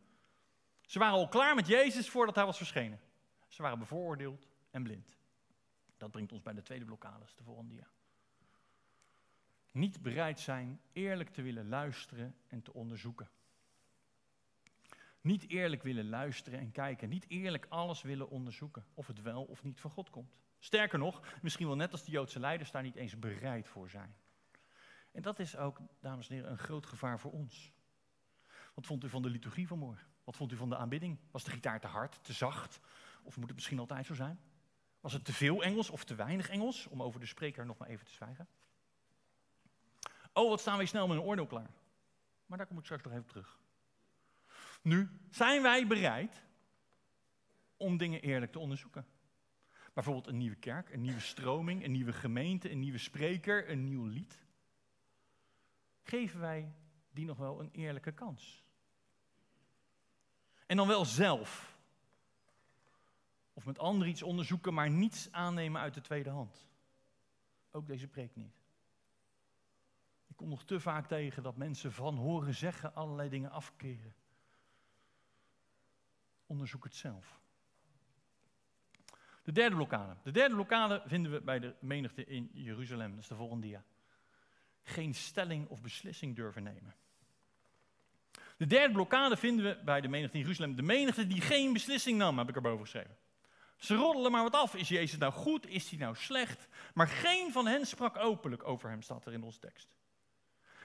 [0.82, 2.99] Ze waren al klaar met Jezus voordat hij was verschenen.
[3.47, 5.17] Ze waren bevooroordeeld en blind.
[5.97, 7.88] Dat brengt ons bij de tweede blokkade, de volgende dia.
[9.71, 13.29] Niet bereid zijn eerlijk te willen luisteren en te onderzoeken.
[15.21, 17.10] Niet eerlijk willen luisteren en kijken.
[17.10, 18.86] Niet eerlijk alles willen onderzoeken.
[18.93, 20.39] Of het wel of niet van God komt.
[20.60, 24.15] Sterker nog, misschien wel net als de Joodse leiders daar niet eens bereid voor zijn.
[25.12, 27.71] En dat is ook, dames en heren, een groot gevaar voor ons.
[28.73, 30.08] Wat vond u van de liturgie vanmorgen?
[30.23, 31.19] Wat vond u van de aanbidding?
[31.31, 32.79] Was de gitaar te hard, te zacht?
[33.23, 34.39] Of moet het misschien altijd zo zijn?
[35.06, 36.88] Was het te veel Engels of te weinig Engels?
[36.88, 38.48] Om over de spreker nog maar even te zwijgen.
[40.34, 41.70] Oh, wat staan wij snel met een oordeel klaar.
[42.46, 43.60] Maar daar kom ik straks nog even terug.
[44.82, 46.44] Nu, zijn wij bereid
[47.78, 49.06] om dingen eerlijk te onderzoeken?
[49.94, 54.06] Bijvoorbeeld een nieuwe kerk, een nieuwe stroming, een nieuwe gemeente, een nieuwe spreker, een nieuw
[54.06, 54.44] lied
[56.04, 56.74] geven wij
[57.12, 58.63] die nog wel een eerlijke kans?
[60.65, 61.75] En dan wel zelf.
[63.58, 66.68] Of met anderen iets onderzoeken, maar niets aannemen uit de tweede hand.
[67.72, 68.63] Ook deze preek niet.
[70.28, 74.15] Ik kom nog te vaak tegen dat mensen van horen zeggen allerlei dingen afkeren.
[76.46, 77.39] Onderzoek het zelf.
[79.44, 80.15] De derde blokkade.
[80.24, 83.10] De derde blokkade vinden we bij de menigte in Jeruzalem.
[83.10, 83.84] Dat is de volgende dia.
[84.84, 86.96] Geen stelling of beslissing durven nemen.
[88.58, 90.76] De derde blokkade vinden we bij de menigte in Jeruzalem.
[90.76, 93.18] De menigte die geen beslissing nam, heb ik erboven geschreven.
[93.76, 94.76] Ze roddelen maar wat af.
[94.76, 95.68] Is Jezus nou goed?
[95.68, 96.68] Is hij nou slecht?
[96.94, 99.88] Maar geen van hen sprak openlijk over hem, staat er in onze tekst.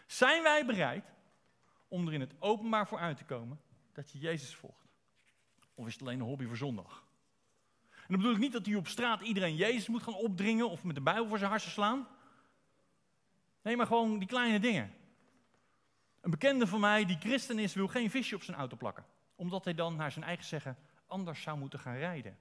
[0.07, 1.05] Zijn wij bereid
[1.89, 3.61] om er in het openbaar voor uit te komen
[3.93, 4.89] dat je Jezus volgt?
[5.75, 7.05] Of is het alleen een hobby voor zondag?
[7.91, 10.85] En dan bedoel ik niet dat u op straat iedereen Jezus moet gaan opdringen of
[10.85, 12.09] met de Bijbel voor zijn harsen slaan.
[13.63, 14.95] Nee, maar gewoon die kleine dingen.
[16.21, 19.05] Een bekende van mij die christen is, wil geen visje op zijn auto plakken.
[19.37, 20.77] Omdat hij dan naar zijn eigen zeggen
[21.07, 22.39] anders zou moeten gaan rijden.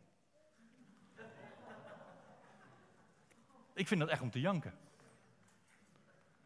[3.80, 4.74] Ik vind dat echt om te janken.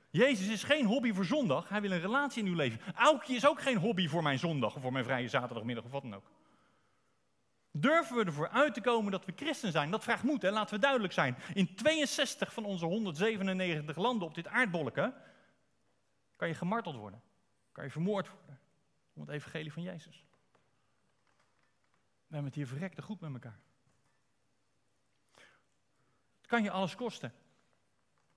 [0.09, 2.93] Jezus is geen hobby voor zondag, hij wil een relatie in uw leven.
[2.95, 6.01] Aukje is ook geen hobby voor mijn zondag of voor mijn vrije zaterdagmiddag of wat
[6.01, 6.31] dan ook.
[7.71, 9.91] Durven we ervoor uit te komen dat we christen zijn?
[9.91, 10.51] Dat vraagt moed, hè?
[10.51, 11.37] laten we duidelijk zijn.
[11.53, 15.13] In 62 van onze 197 landen op dit aardbolken
[16.35, 17.21] kan je gemarteld worden.
[17.71, 18.59] Kan je vermoord worden.
[19.13, 20.25] Om het evangelie van Jezus.
[22.27, 23.59] We hebben het hier verrekte goed met elkaar.
[26.53, 27.33] Kan je alles kosten.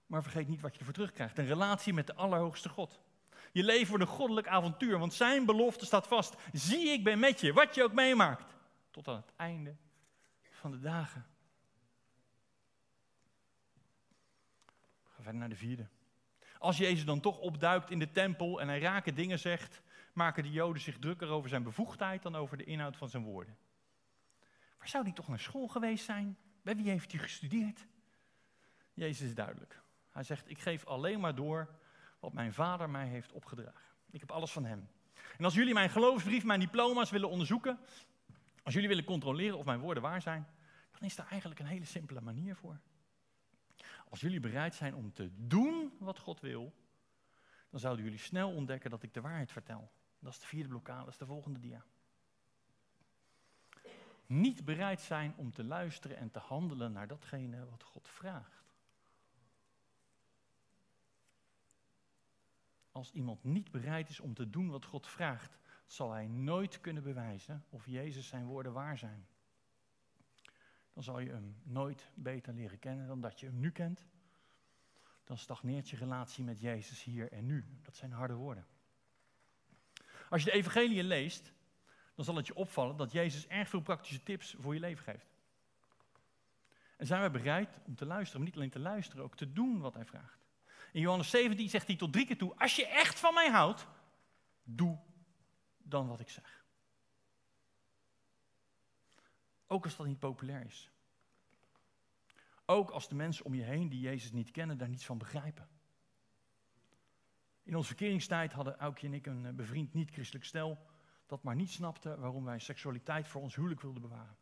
[0.06, 1.38] Maar vergeet niet wat je ervoor terugkrijgt.
[1.38, 3.00] Een relatie met de Allerhoogste God.
[3.52, 6.34] Je leven wordt een goddelijk avontuur, want zijn belofte staat vast.
[6.52, 8.54] Zie, ik ben met je, wat je ook meemaakt.
[8.90, 9.76] Tot aan het einde
[10.50, 11.26] van de dagen.
[14.64, 15.88] We gaan verder naar de vierde.
[16.58, 20.50] Als Jezus dan toch opduikt in de tempel en hij rake dingen zegt, maken de
[20.50, 23.56] Joden zich drukker over zijn bevoegdheid dan over de inhoud van zijn woorden.
[24.78, 26.38] Waar zou hij toch naar school geweest zijn?
[26.62, 27.86] Bij wie heeft hij gestudeerd?
[28.96, 29.82] Jezus is duidelijk.
[30.10, 31.68] Hij zegt, ik geef alleen maar door
[32.20, 33.94] wat mijn vader mij heeft opgedragen.
[34.10, 34.88] Ik heb alles van hem.
[35.38, 37.78] En als jullie mijn geloofsbrief, mijn diploma's willen onderzoeken,
[38.62, 40.46] als jullie willen controleren of mijn woorden waar zijn,
[40.90, 42.80] dan is daar eigenlijk een hele simpele manier voor.
[44.08, 46.74] Als jullie bereid zijn om te doen wat God wil,
[47.70, 49.90] dan zouden jullie snel ontdekken dat ik de waarheid vertel.
[50.18, 51.84] Dat is de vierde blokkade, dat is de volgende dia.
[54.26, 58.65] Niet bereid zijn om te luisteren en te handelen naar datgene wat God vraagt.
[62.96, 67.02] Als iemand niet bereid is om te doen wat God vraagt, zal hij nooit kunnen
[67.02, 69.26] bewijzen of Jezus zijn woorden waar zijn.
[70.92, 74.06] Dan zal je hem nooit beter leren kennen dan dat je hem nu kent.
[75.24, 77.64] Dan stagneert je relatie met Jezus hier en nu.
[77.82, 78.66] Dat zijn harde woorden.
[80.30, 81.52] Als je de evangelie leest,
[82.14, 85.34] dan zal het je opvallen dat Jezus erg veel praktische tips voor je leven geeft.
[86.96, 89.80] En zijn wij bereid om te luisteren, maar niet alleen te luisteren, ook te doen
[89.80, 90.45] wat hij vraagt.
[90.96, 93.86] In Johannes 17 zegt hij tot drie keer toe, als je echt van mij houdt,
[94.64, 94.98] doe
[95.78, 96.64] dan wat ik zeg.
[99.66, 100.90] Ook als dat niet populair is.
[102.64, 105.68] Ook als de mensen om je heen die Jezus niet kennen, daar niets van begrijpen.
[107.62, 110.86] In onze verkeringstijd hadden Aukje en ik een eh, bevriend niet-christelijk stel
[111.26, 114.36] dat maar niet snapte waarom wij seksualiteit voor ons huwelijk wilden bewaren.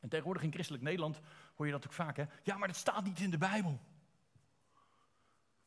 [0.00, 1.20] En tegenwoordig in christelijk Nederland
[1.54, 2.24] hoor je dat ook vaak, hè?
[2.42, 3.80] Ja, maar dat staat niet in de Bijbel.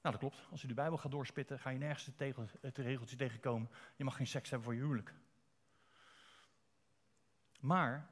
[0.04, 0.52] Nou, dat klopt.
[0.52, 3.70] Als je de Bijbel gaat doorspitten, ga je nergens het, tegel, het regeltje tegenkomen.
[3.96, 5.14] Je mag geen seks hebben voor je huwelijk.
[7.60, 8.10] Maar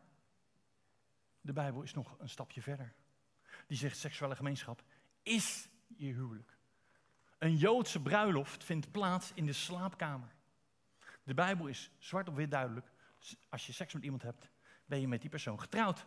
[1.42, 2.94] de Bijbel is nog een stapje verder.
[3.68, 4.84] Die zegt seksuele gemeenschap
[5.24, 6.58] is je huwelijk.
[7.38, 10.34] Een Joodse bruiloft vindt plaats in de slaapkamer.
[11.24, 12.92] De Bijbel is zwart op wit duidelijk.
[13.50, 14.50] Als je seks met iemand hebt,
[14.86, 16.06] ben je met die persoon getrouwd.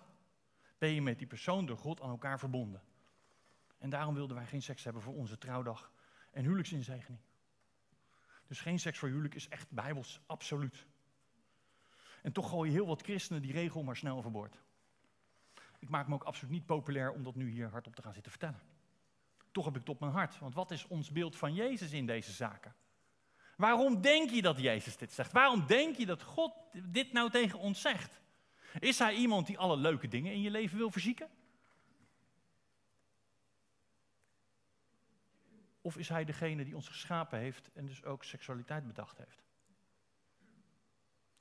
[0.78, 2.82] Ben je met die persoon door God aan elkaar verbonden.
[3.84, 5.92] En daarom wilden wij geen seks hebben voor onze trouwdag
[6.30, 7.20] en huwelijksinzegening.
[8.46, 10.86] Dus geen seks voor huwelijk is echt bijbels, absoluut.
[12.22, 14.62] En toch gooi je heel wat christenen die regel maar snel overboord.
[15.78, 18.30] Ik maak me ook absoluut niet populair om dat nu hier hardop te gaan zitten
[18.30, 18.60] vertellen.
[19.52, 22.06] Toch heb ik het op mijn hart, want wat is ons beeld van Jezus in
[22.06, 22.74] deze zaken?
[23.56, 25.32] Waarom denk je dat Jezus dit zegt?
[25.32, 28.20] Waarom denk je dat God dit nou tegen ons zegt?
[28.78, 31.28] Is hij iemand die alle leuke dingen in je leven wil verzieken?
[35.84, 39.42] Of is hij degene die ons geschapen heeft en dus ook seksualiteit bedacht heeft?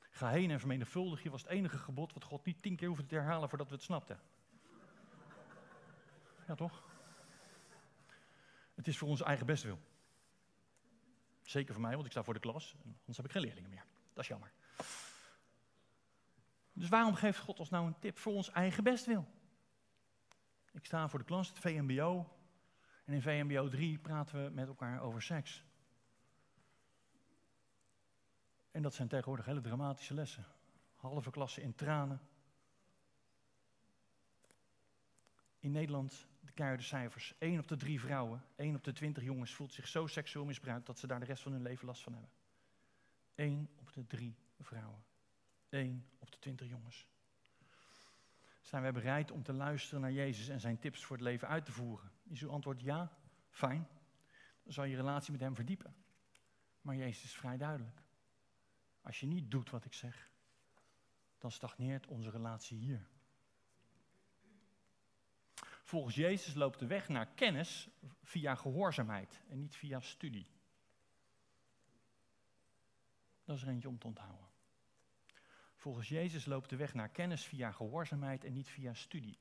[0.09, 3.05] Ga heen en vermenigvuldig je was het enige gebod wat God niet tien keer hoefde
[3.05, 4.19] te herhalen voordat we het snapten.
[6.47, 6.83] Ja, toch?
[8.75, 9.79] Het is voor ons eigen bestwil.
[11.41, 12.75] Zeker voor mij, want ik sta voor de klas.
[12.85, 13.85] Anders heb ik geen leerlingen meer.
[14.13, 14.51] Dat is jammer.
[16.73, 19.27] Dus waarom geeft God ons nou een tip voor ons eigen bestwil?
[20.71, 22.41] Ik sta voor de klas, het VMBO.
[23.03, 25.63] En in VMBO 3 praten we met elkaar over seks.
[28.71, 30.45] En dat zijn tegenwoordig hele dramatische lessen.
[30.95, 32.21] Halve klasse in tranen.
[35.59, 37.33] In Nederland de cijfers.
[37.37, 40.85] 1 op de drie vrouwen, 1 op de 20 jongens voelt zich zo seksueel misbruikt
[40.85, 42.31] dat ze daar de rest van hun leven last van hebben.
[43.35, 45.03] 1 op de drie vrouwen.
[45.69, 47.07] 1 op de 20 jongens.
[48.63, 51.65] Zijn wij bereid om te luisteren naar Jezus en zijn tips voor het leven uit
[51.65, 52.11] te voeren?
[52.23, 53.17] Is uw antwoord ja?
[53.49, 53.87] Fijn.
[54.63, 55.95] Dan zal je relatie met hem verdiepen.
[56.81, 58.01] Maar Jezus is vrij duidelijk.
[59.01, 60.31] Als je niet doet wat ik zeg,
[61.37, 63.07] dan stagneert onze relatie hier.
[65.83, 67.89] Volgens Jezus loopt de weg naar kennis
[68.23, 70.47] via gehoorzaamheid en niet via studie.
[73.43, 74.42] Dat is er eentje om te onthouden.
[75.83, 79.37] Volgens Jezus loopt de weg naar kennis via gehoorzaamheid en niet via studie.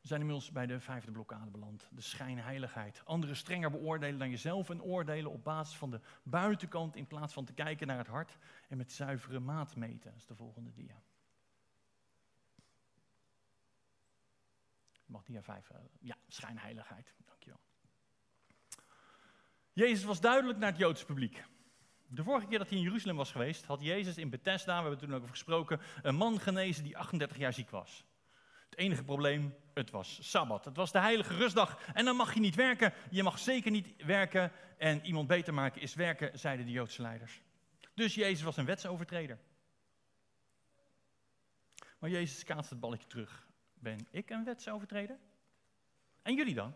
[0.00, 3.02] We zijn inmiddels bij de vijfde blokkade beland, de schijnheiligheid.
[3.04, 7.44] Anderen strenger beoordelen dan jezelf en oordelen op basis van de buitenkant in plaats van
[7.44, 10.10] te kijken naar het hart en met zuivere maat meten.
[10.10, 11.02] Dat is de volgende dia.
[15.04, 17.60] Mag dia 5, uh, ja, schijnheiligheid, dankjewel.
[19.72, 21.44] Jezus was duidelijk naar het Joodse publiek.
[22.14, 24.90] De vorige keer dat hij in Jeruzalem was geweest, had Jezus in Bethesda, we hebben
[24.90, 28.04] het toen over gesproken, een man genezen die 38 jaar ziek was.
[28.70, 30.64] Het enige probleem, het was Sabbat.
[30.64, 32.92] Het was de heilige rustdag en dan mag je niet werken.
[33.10, 37.40] Je mag zeker niet werken en iemand beter maken is werken, zeiden de Joodse leiders.
[37.94, 39.38] Dus Jezus was een wetsovertreder.
[41.98, 43.48] Maar Jezus kaatst het balletje terug.
[43.74, 45.18] Ben ik een wetsovertreder?
[46.22, 46.74] En jullie dan?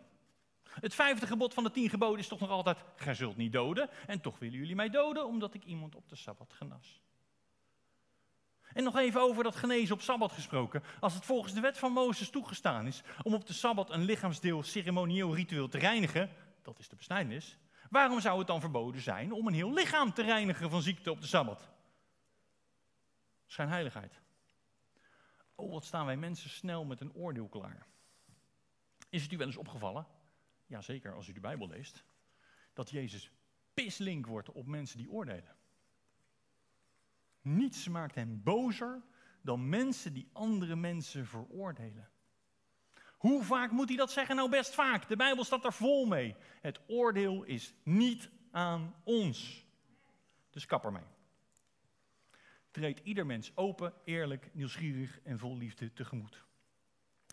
[0.79, 3.89] Het vijfde gebod van de tien geboden is toch nog altijd: gij zult niet doden.
[4.07, 7.01] En toch willen jullie mij doden omdat ik iemand op de sabbat genas.
[8.73, 10.83] En nog even over dat genezen op sabbat gesproken.
[10.99, 14.63] Als het volgens de wet van Mozes toegestaan is om op de sabbat een lichaamsdeel
[14.63, 16.29] ceremonieel ritueel te reinigen,
[16.61, 17.57] dat is de besnijdenis,
[17.89, 21.21] waarom zou het dan verboden zijn om een heel lichaam te reinigen van ziekte op
[21.21, 21.69] de sabbat?
[23.45, 24.21] Schijnheiligheid.
[25.55, 27.87] Oh, wat staan wij mensen snel met een oordeel klaar.
[29.09, 30.05] Is het u wel eens opgevallen
[30.67, 32.03] Jazeker, als u de Bijbel leest,
[32.73, 33.31] dat Jezus
[33.73, 35.55] pislink wordt op mensen die oordelen.
[37.41, 39.01] Niets maakt hem bozer
[39.41, 42.09] dan mensen die andere mensen veroordelen.
[43.17, 44.35] Hoe vaak moet hij dat zeggen?
[44.35, 45.07] Nou, best vaak.
[45.07, 46.35] De Bijbel staat er vol mee.
[46.61, 49.65] Het oordeel is niet aan ons.
[50.49, 51.03] Dus kap ermee.
[52.71, 56.45] Treed ieder mens open, eerlijk, nieuwsgierig en vol liefde tegemoet.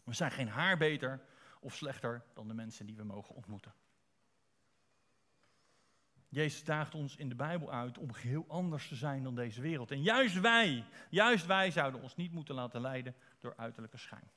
[0.05, 1.25] We zijn geen haar beter
[1.65, 3.75] of slechter dan de mensen die we mogen ontmoeten.
[6.29, 9.91] Jezus daagt ons in de Bijbel uit om heel anders te zijn dan deze wereld.
[9.91, 14.31] En juist wij, juist wij zouden ons niet moeten laten leiden door uiterlijke schijn.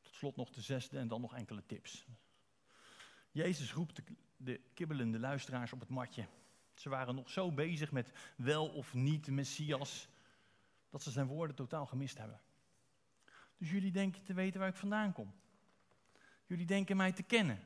[0.00, 2.06] Tot slot nog de zesde en dan nog enkele tips.
[3.30, 4.02] Jezus roept de,
[4.36, 6.26] de kibbelende luisteraars op het matje.
[6.74, 10.08] Ze waren nog zo bezig met wel of niet Messias,
[10.90, 12.40] dat ze zijn woorden totaal gemist hebben.
[13.56, 15.34] Dus jullie denken te weten waar ik vandaan kom.
[16.46, 17.60] Jullie denken mij te kennen.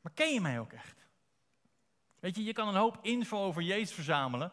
[0.00, 1.06] Maar ken je mij ook echt?
[2.18, 4.52] Weet je, je kan een hoop info over Jezus verzamelen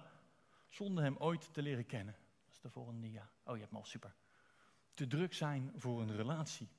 [0.70, 2.16] zonder hem ooit te leren kennen.
[2.44, 3.30] Dat is de volgende dia.
[3.44, 4.16] Oh, je hebt me al super.
[4.94, 6.70] Te druk zijn voor een relatie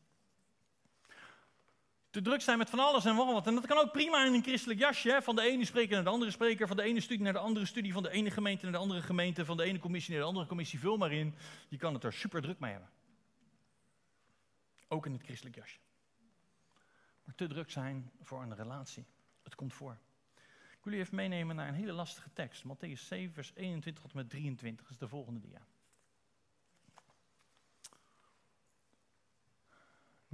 [2.14, 3.46] te druk zijn met van alles en wat.
[3.46, 5.10] En dat kan ook prima in een christelijk jasje.
[5.10, 5.22] Hè?
[5.22, 7.66] Van de ene spreker naar de andere spreker, van de ene studie naar de andere
[7.66, 10.28] studie, van de ene gemeente naar de andere gemeente, van de ene commissie naar de
[10.28, 10.78] andere commissie.
[10.78, 11.34] Vul maar in.
[11.68, 12.90] Je kan het er super druk mee hebben.
[14.88, 15.78] Ook in het christelijk jasje.
[17.24, 19.04] Maar te druk zijn voor een relatie.
[19.42, 19.98] Het komt voor.
[20.78, 22.64] Ik wil u even meenemen naar een hele lastige tekst.
[22.64, 24.84] Matthäus 7, vers 21 tot met 23.
[24.84, 25.66] Dat is de volgende dia.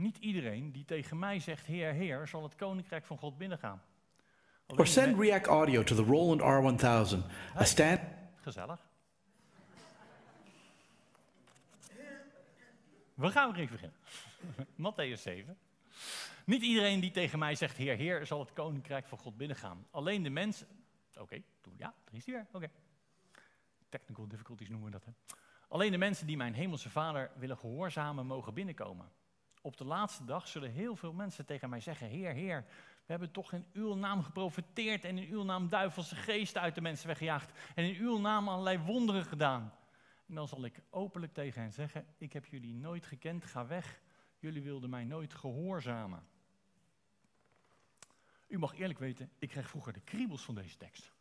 [0.01, 3.83] Niet iedereen die tegen mij zegt Heer, Heer, zal het koninkrijk van God binnengaan.
[4.67, 7.27] Or send React Audio to the Roland R1000.
[7.57, 8.01] A stand.
[8.35, 8.89] Gezellig.
[13.15, 13.99] We gaan weer even beginnen.
[14.93, 15.59] Matthäus 7.
[16.45, 19.87] Niet iedereen die tegen mij zegt Heer, Heer, zal het koninkrijk van God binnengaan.
[19.91, 20.67] Alleen de mensen.
[21.13, 21.45] Oké, okay,
[21.77, 22.47] ja, er is hij weer.
[22.53, 22.71] Oké.
[23.89, 25.05] Technical difficulties noemen we dat.
[25.05, 25.13] Hè?
[25.69, 29.19] Alleen de mensen die mijn hemelse Vader willen gehoorzamen, mogen binnenkomen.
[29.61, 32.65] Op de laatste dag zullen heel veel mensen tegen mij zeggen: Heer, Heer,
[33.11, 36.81] we hebben toch in uw naam geprofiteerd en in uw naam duivelse geesten uit de
[36.81, 39.75] mensen weggejaagd en in uw naam allerlei wonderen gedaan.
[40.27, 44.01] En dan zal ik openlijk tegen hen zeggen: Ik heb jullie nooit gekend, ga weg.
[44.39, 46.27] Jullie wilden mij nooit gehoorzamen.
[48.49, 51.13] U mag eerlijk weten, ik kreeg vroeger de kriebels van deze tekst.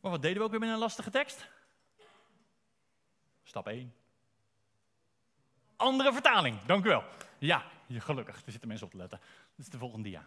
[0.00, 1.50] Maar wat deden we ook weer met een lastige tekst?
[3.42, 3.94] Stap 1.
[5.80, 6.62] Andere vertaling.
[6.66, 7.04] Dank u wel.
[7.38, 8.36] Ja, gelukkig.
[8.44, 9.20] Er zitten mensen op te letten.
[9.56, 10.26] Dat is de volgende dia.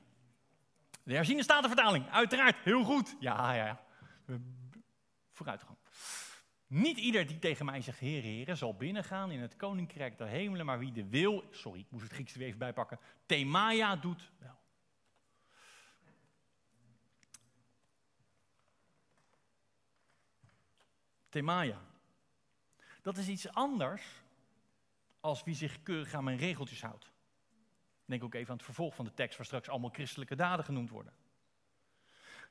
[1.03, 2.09] De herziene statenvertaling.
[2.09, 2.55] Uiteraard.
[2.63, 3.15] Heel goed.
[3.19, 3.83] Ja, ja, ja.
[5.31, 5.77] Vooruitgang.
[6.67, 10.65] Niet ieder die tegen mij zegt, Heer, Heer, zal binnengaan in het koninkrijk der hemelen,
[10.65, 14.59] maar wie de wil, sorry, ik moest het Griekse weer even bijpakken, Themaia doet wel.
[21.29, 21.79] Themaia.
[23.01, 24.22] Dat is iets anders
[25.23, 27.11] als wie zich keurig aan mijn regeltjes houdt.
[28.05, 30.89] Denk ook even aan het vervolg van de tekst, waar straks allemaal christelijke daden genoemd
[30.89, 31.13] worden.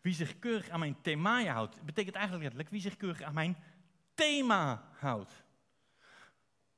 [0.01, 3.57] Wie zich keurig aan mijn themaia houdt, betekent eigenlijk letterlijk wie zich keurig aan mijn
[4.15, 5.45] thema houdt.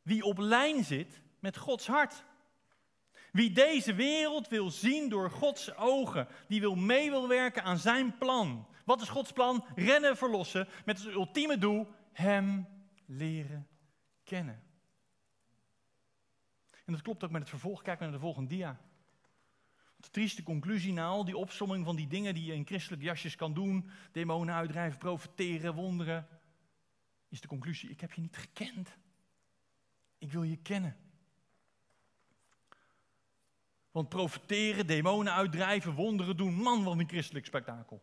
[0.03, 2.25] Wie op lijn zit met Gods hart.
[3.33, 8.19] Wie deze wereld wil zien door Gods ogen, die wil mee wil werken aan zijn
[8.19, 8.67] plan.
[8.85, 9.65] Wat is Gods plan?
[9.75, 12.69] Rennen, verlossen, met het ultieme doel, Hem
[13.07, 13.69] leren
[14.25, 14.74] kennen.
[16.85, 17.83] En dat klopt ook met het vervolg.
[17.83, 18.81] Kijk naar de volgende dia.
[19.97, 23.37] De trieste conclusie na al die opsomming van die dingen die je in christelijk jasjes
[23.37, 26.29] kan doen, demonen uitdrijven, profiteren, wonderen,
[27.29, 28.97] is de conclusie, ik heb je niet gekend.
[30.19, 30.97] Ik wil je kennen.
[33.91, 38.03] Want profiteren, demonen uitdrijven, wonderen doen, man, wat een christelijk spektakel.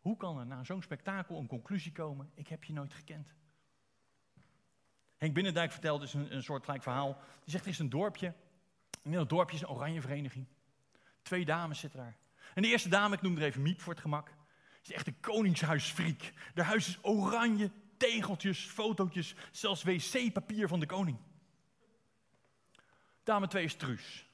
[0.00, 3.34] Hoe kan er na zo'n spektakel een conclusie komen, ik heb je nooit gekend?
[5.20, 7.12] Henk Binnendijk vertelt dus een, een soort gelijk verhaal.
[7.12, 8.32] Die zegt, er is een dorpje.
[9.02, 10.46] in dat dorpje is een oranje vereniging.
[11.22, 12.16] Twee dames zitten daar.
[12.54, 14.30] En de eerste dame, ik noem er even Miep voor het gemak
[14.82, 16.32] is echt een koningshuisfriek.
[16.54, 21.18] De huis is oranje, tegeltjes, fotootjes, zelfs wc-papier van de koning.
[23.22, 24.28] Dame 2 is Truus.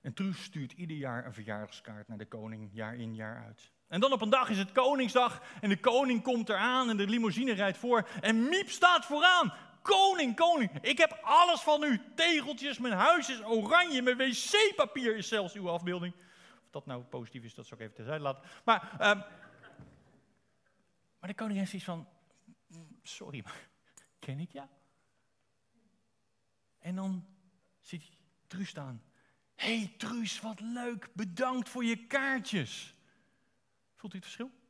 [0.00, 3.70] En Truus stuurt ieder jaar een verjaardagskaart naar de koning, jaar in, jaar uit.
[3.88, 7.06] En dan op een dag is het Koningsdag en de koning komt eraan en de
[7.06, 9.52] limousine rijdt voor en Miep staat vooraan.
[9.82, 12.00] Koning, koning, ik heb alles van u.
[12.14, 16.14] Tegeltjes, mijn huis is oranje, mijn wc-papier is zelfs uw afbeelding
[16.76, 18.50] dat nou positief is, dat zou ik even terzijde laten.
[18.64, 19.18] Maar, um,
[21.18, 22.08] maar de koning heeft zoiets van,
[23.02, 23.68] sorry, maar
[24.18, 24.68] ken ik jou?
[26.78, 27.26] En dan
[27.80, 28.16] ziet hij
[28.46, 29.02] Truus staan.
[29.54, 32.95] Hey, Truus, wat leuk, bedankt voor je kaartjes.
[34.06, 34.60] Voelt u het verschil?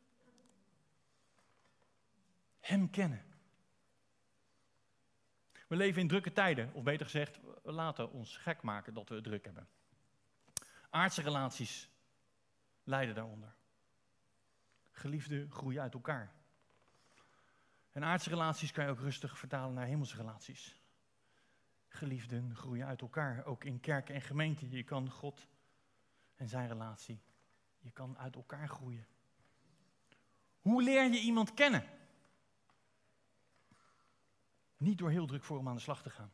[2.61, 3.25] Hem kennen.
[5.69, 9.15] We leven in drukke tijden, of beter gezegd, we laten ons gek maken dat we
[9.15, 9.69] het druk hebben.
[10.91, 11.91] Aardse relaties
[12.85, 13.55] lijden daaronder.
[14.91, 16.33] Geliefden groeien uit elkaar.
[17.93, 20.81] En aardse relaties kan je ook rustig vertalen naar hemelse relaties.
[21.89, 24.71] Geliefden groeien uit elkaar, ook in kerk en gemeente.
[24.71, 25.49] Je kan God
[26.37, 27.21] en zijn relatie,
[27.79, 29.07] je kan uit elkaar groeien.
[30.67, 31.85] Hoe leer je iemand kennen?
[34.77, 36.33] Niet door heel druk voor hem aan de slag te gaan.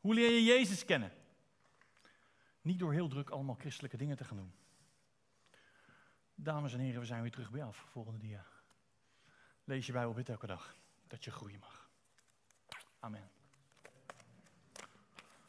[0.00, 1.12] Hoe leer je Jezus kennen?
[2.60, 4.52] Niet door heel druk allemaal christelijke dingen te gaan doen.
[6.34, 7.76] Dames en heren, we zijn weer terug bij af.
[7.76, 8.46] Volgende dia.
[9.64, 10.76] Lees je Bijbel, bid elke dag
[11.06, 11.90] dat je groeien mag.
[12.98, 13.30] Amen.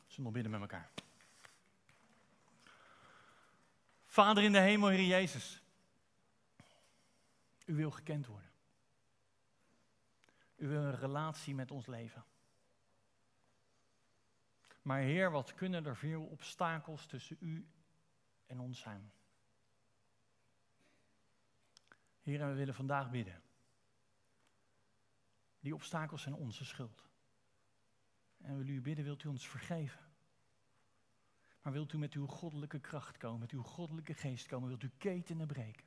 [0.08, 0.91] Zullen we nog bidden met elkaar.
[4.06, 5.62] Vader in de hemel, Heer Jezus.
[7.66, 8.51] U wil gekend worden.
[10.55, 12.26] U wil een relatie met ons leven.
[14.82, 17.68] Maar Heer, wat kunnen er veel obstakels tussen u
[18.45, 19.11] en ons zijn?
[22.22, 23.41] Heer, en we willen vandaag bidden.
[25.59, 27.03] Die obstakels zijn onze schuld.
[28.38, 30.01] En we willen u bidden, wilt u ons vergeven?
[31.61, 34.91] Maar wilt u met uw goddelijke kracht komen, met uw goddelijke geest komen, wilt u
[34.97, 35.86] ketenen breken?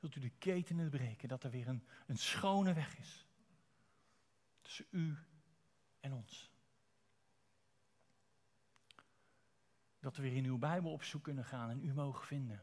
[0.00, 3.26] Wilt u de ketenen breken, dat er weer een, een schone weg is
[4.60, 5.18] tussen u
[6.00, 6.50] en ons?
[10.00, 12.62] Dat we weer in uw Bijbel op zoek kunnen gaan en u mogen vinden.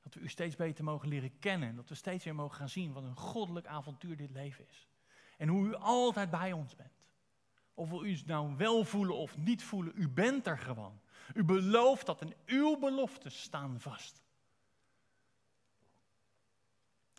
[0.00, 1.76] Dat we u steeds beter mogen leren kennen.
[1.76, 4.88] Dat we steeds weer mogen gaan zien wat een goddelijk avontuur dit leven is.
[5.36, 6.92] En hoe u altijd bij ons bent.
[7.74, 11.00] Of we u nou wel voelen of niet voelen, u bent er gewoon.
[11.34, 14.22] U belooft dat en uw beloften staan vast.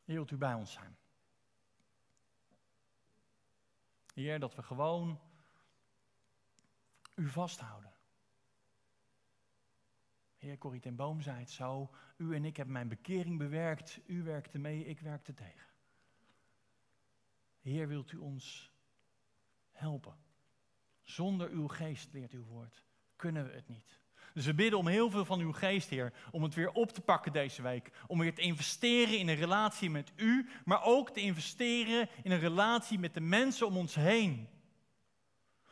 [0.09, 0.97] Wilt u bij ons zijn?
[4.13, 5.19] Heer, dat we gewoon
[7.15, 7.93] u vasthouden.
[10.37, 14.23] Heer Corrie ten Boom zei het zo, u en ik hebben mijn bekering bewerkt, u
[14.23, 15.69] werkte mee, ik werkte tegen.
[17.59, 18.71] Heer, wilt u ons
[19.71, 20.17] helpen?
[21.01, 22.83] Zonder uw geest, leert uw woord,
[23.15, 23.99] kunnen we het niet.
[24.39, 27.01] Dus we bidden om heel veel van uw geest, Heer, om het weer op te
[27.01, 27.91] pakken deze week.
[28.07, 32.39] Om weer te investeren in een relatie met u, maar ook te investeren in een
[32.39, 34.47] relatie met de mensen om ons heen.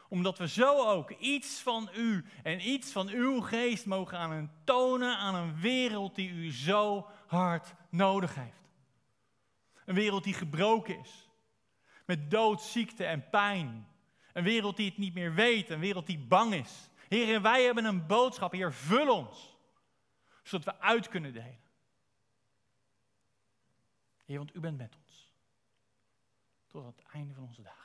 [0.10, 5.18] Omdat we zo ook iets van u en iets van uw geest mogen aan tonen
[5.18, 8.72] aan een wereld die u zo hard nodig heeft.
[9.86, 11.30] Een wereld die gebroken is.
[12.06, 13.88] Met dood, ziekte en pijn.
[14.34, 16.90] Een wereld die het niet meer weet, een wereld die bang is.
[17.08, 18.52] Heer, wij hebben een boodschap.
[18.52, 19.58] Heer, vul ons.
[20.44, 21.62] Zodat we uit kunnen delen.
[24.26, 25.32] Heer, want u bent met ons.
[26.68, 27.77] Tot het einde van onze dagen.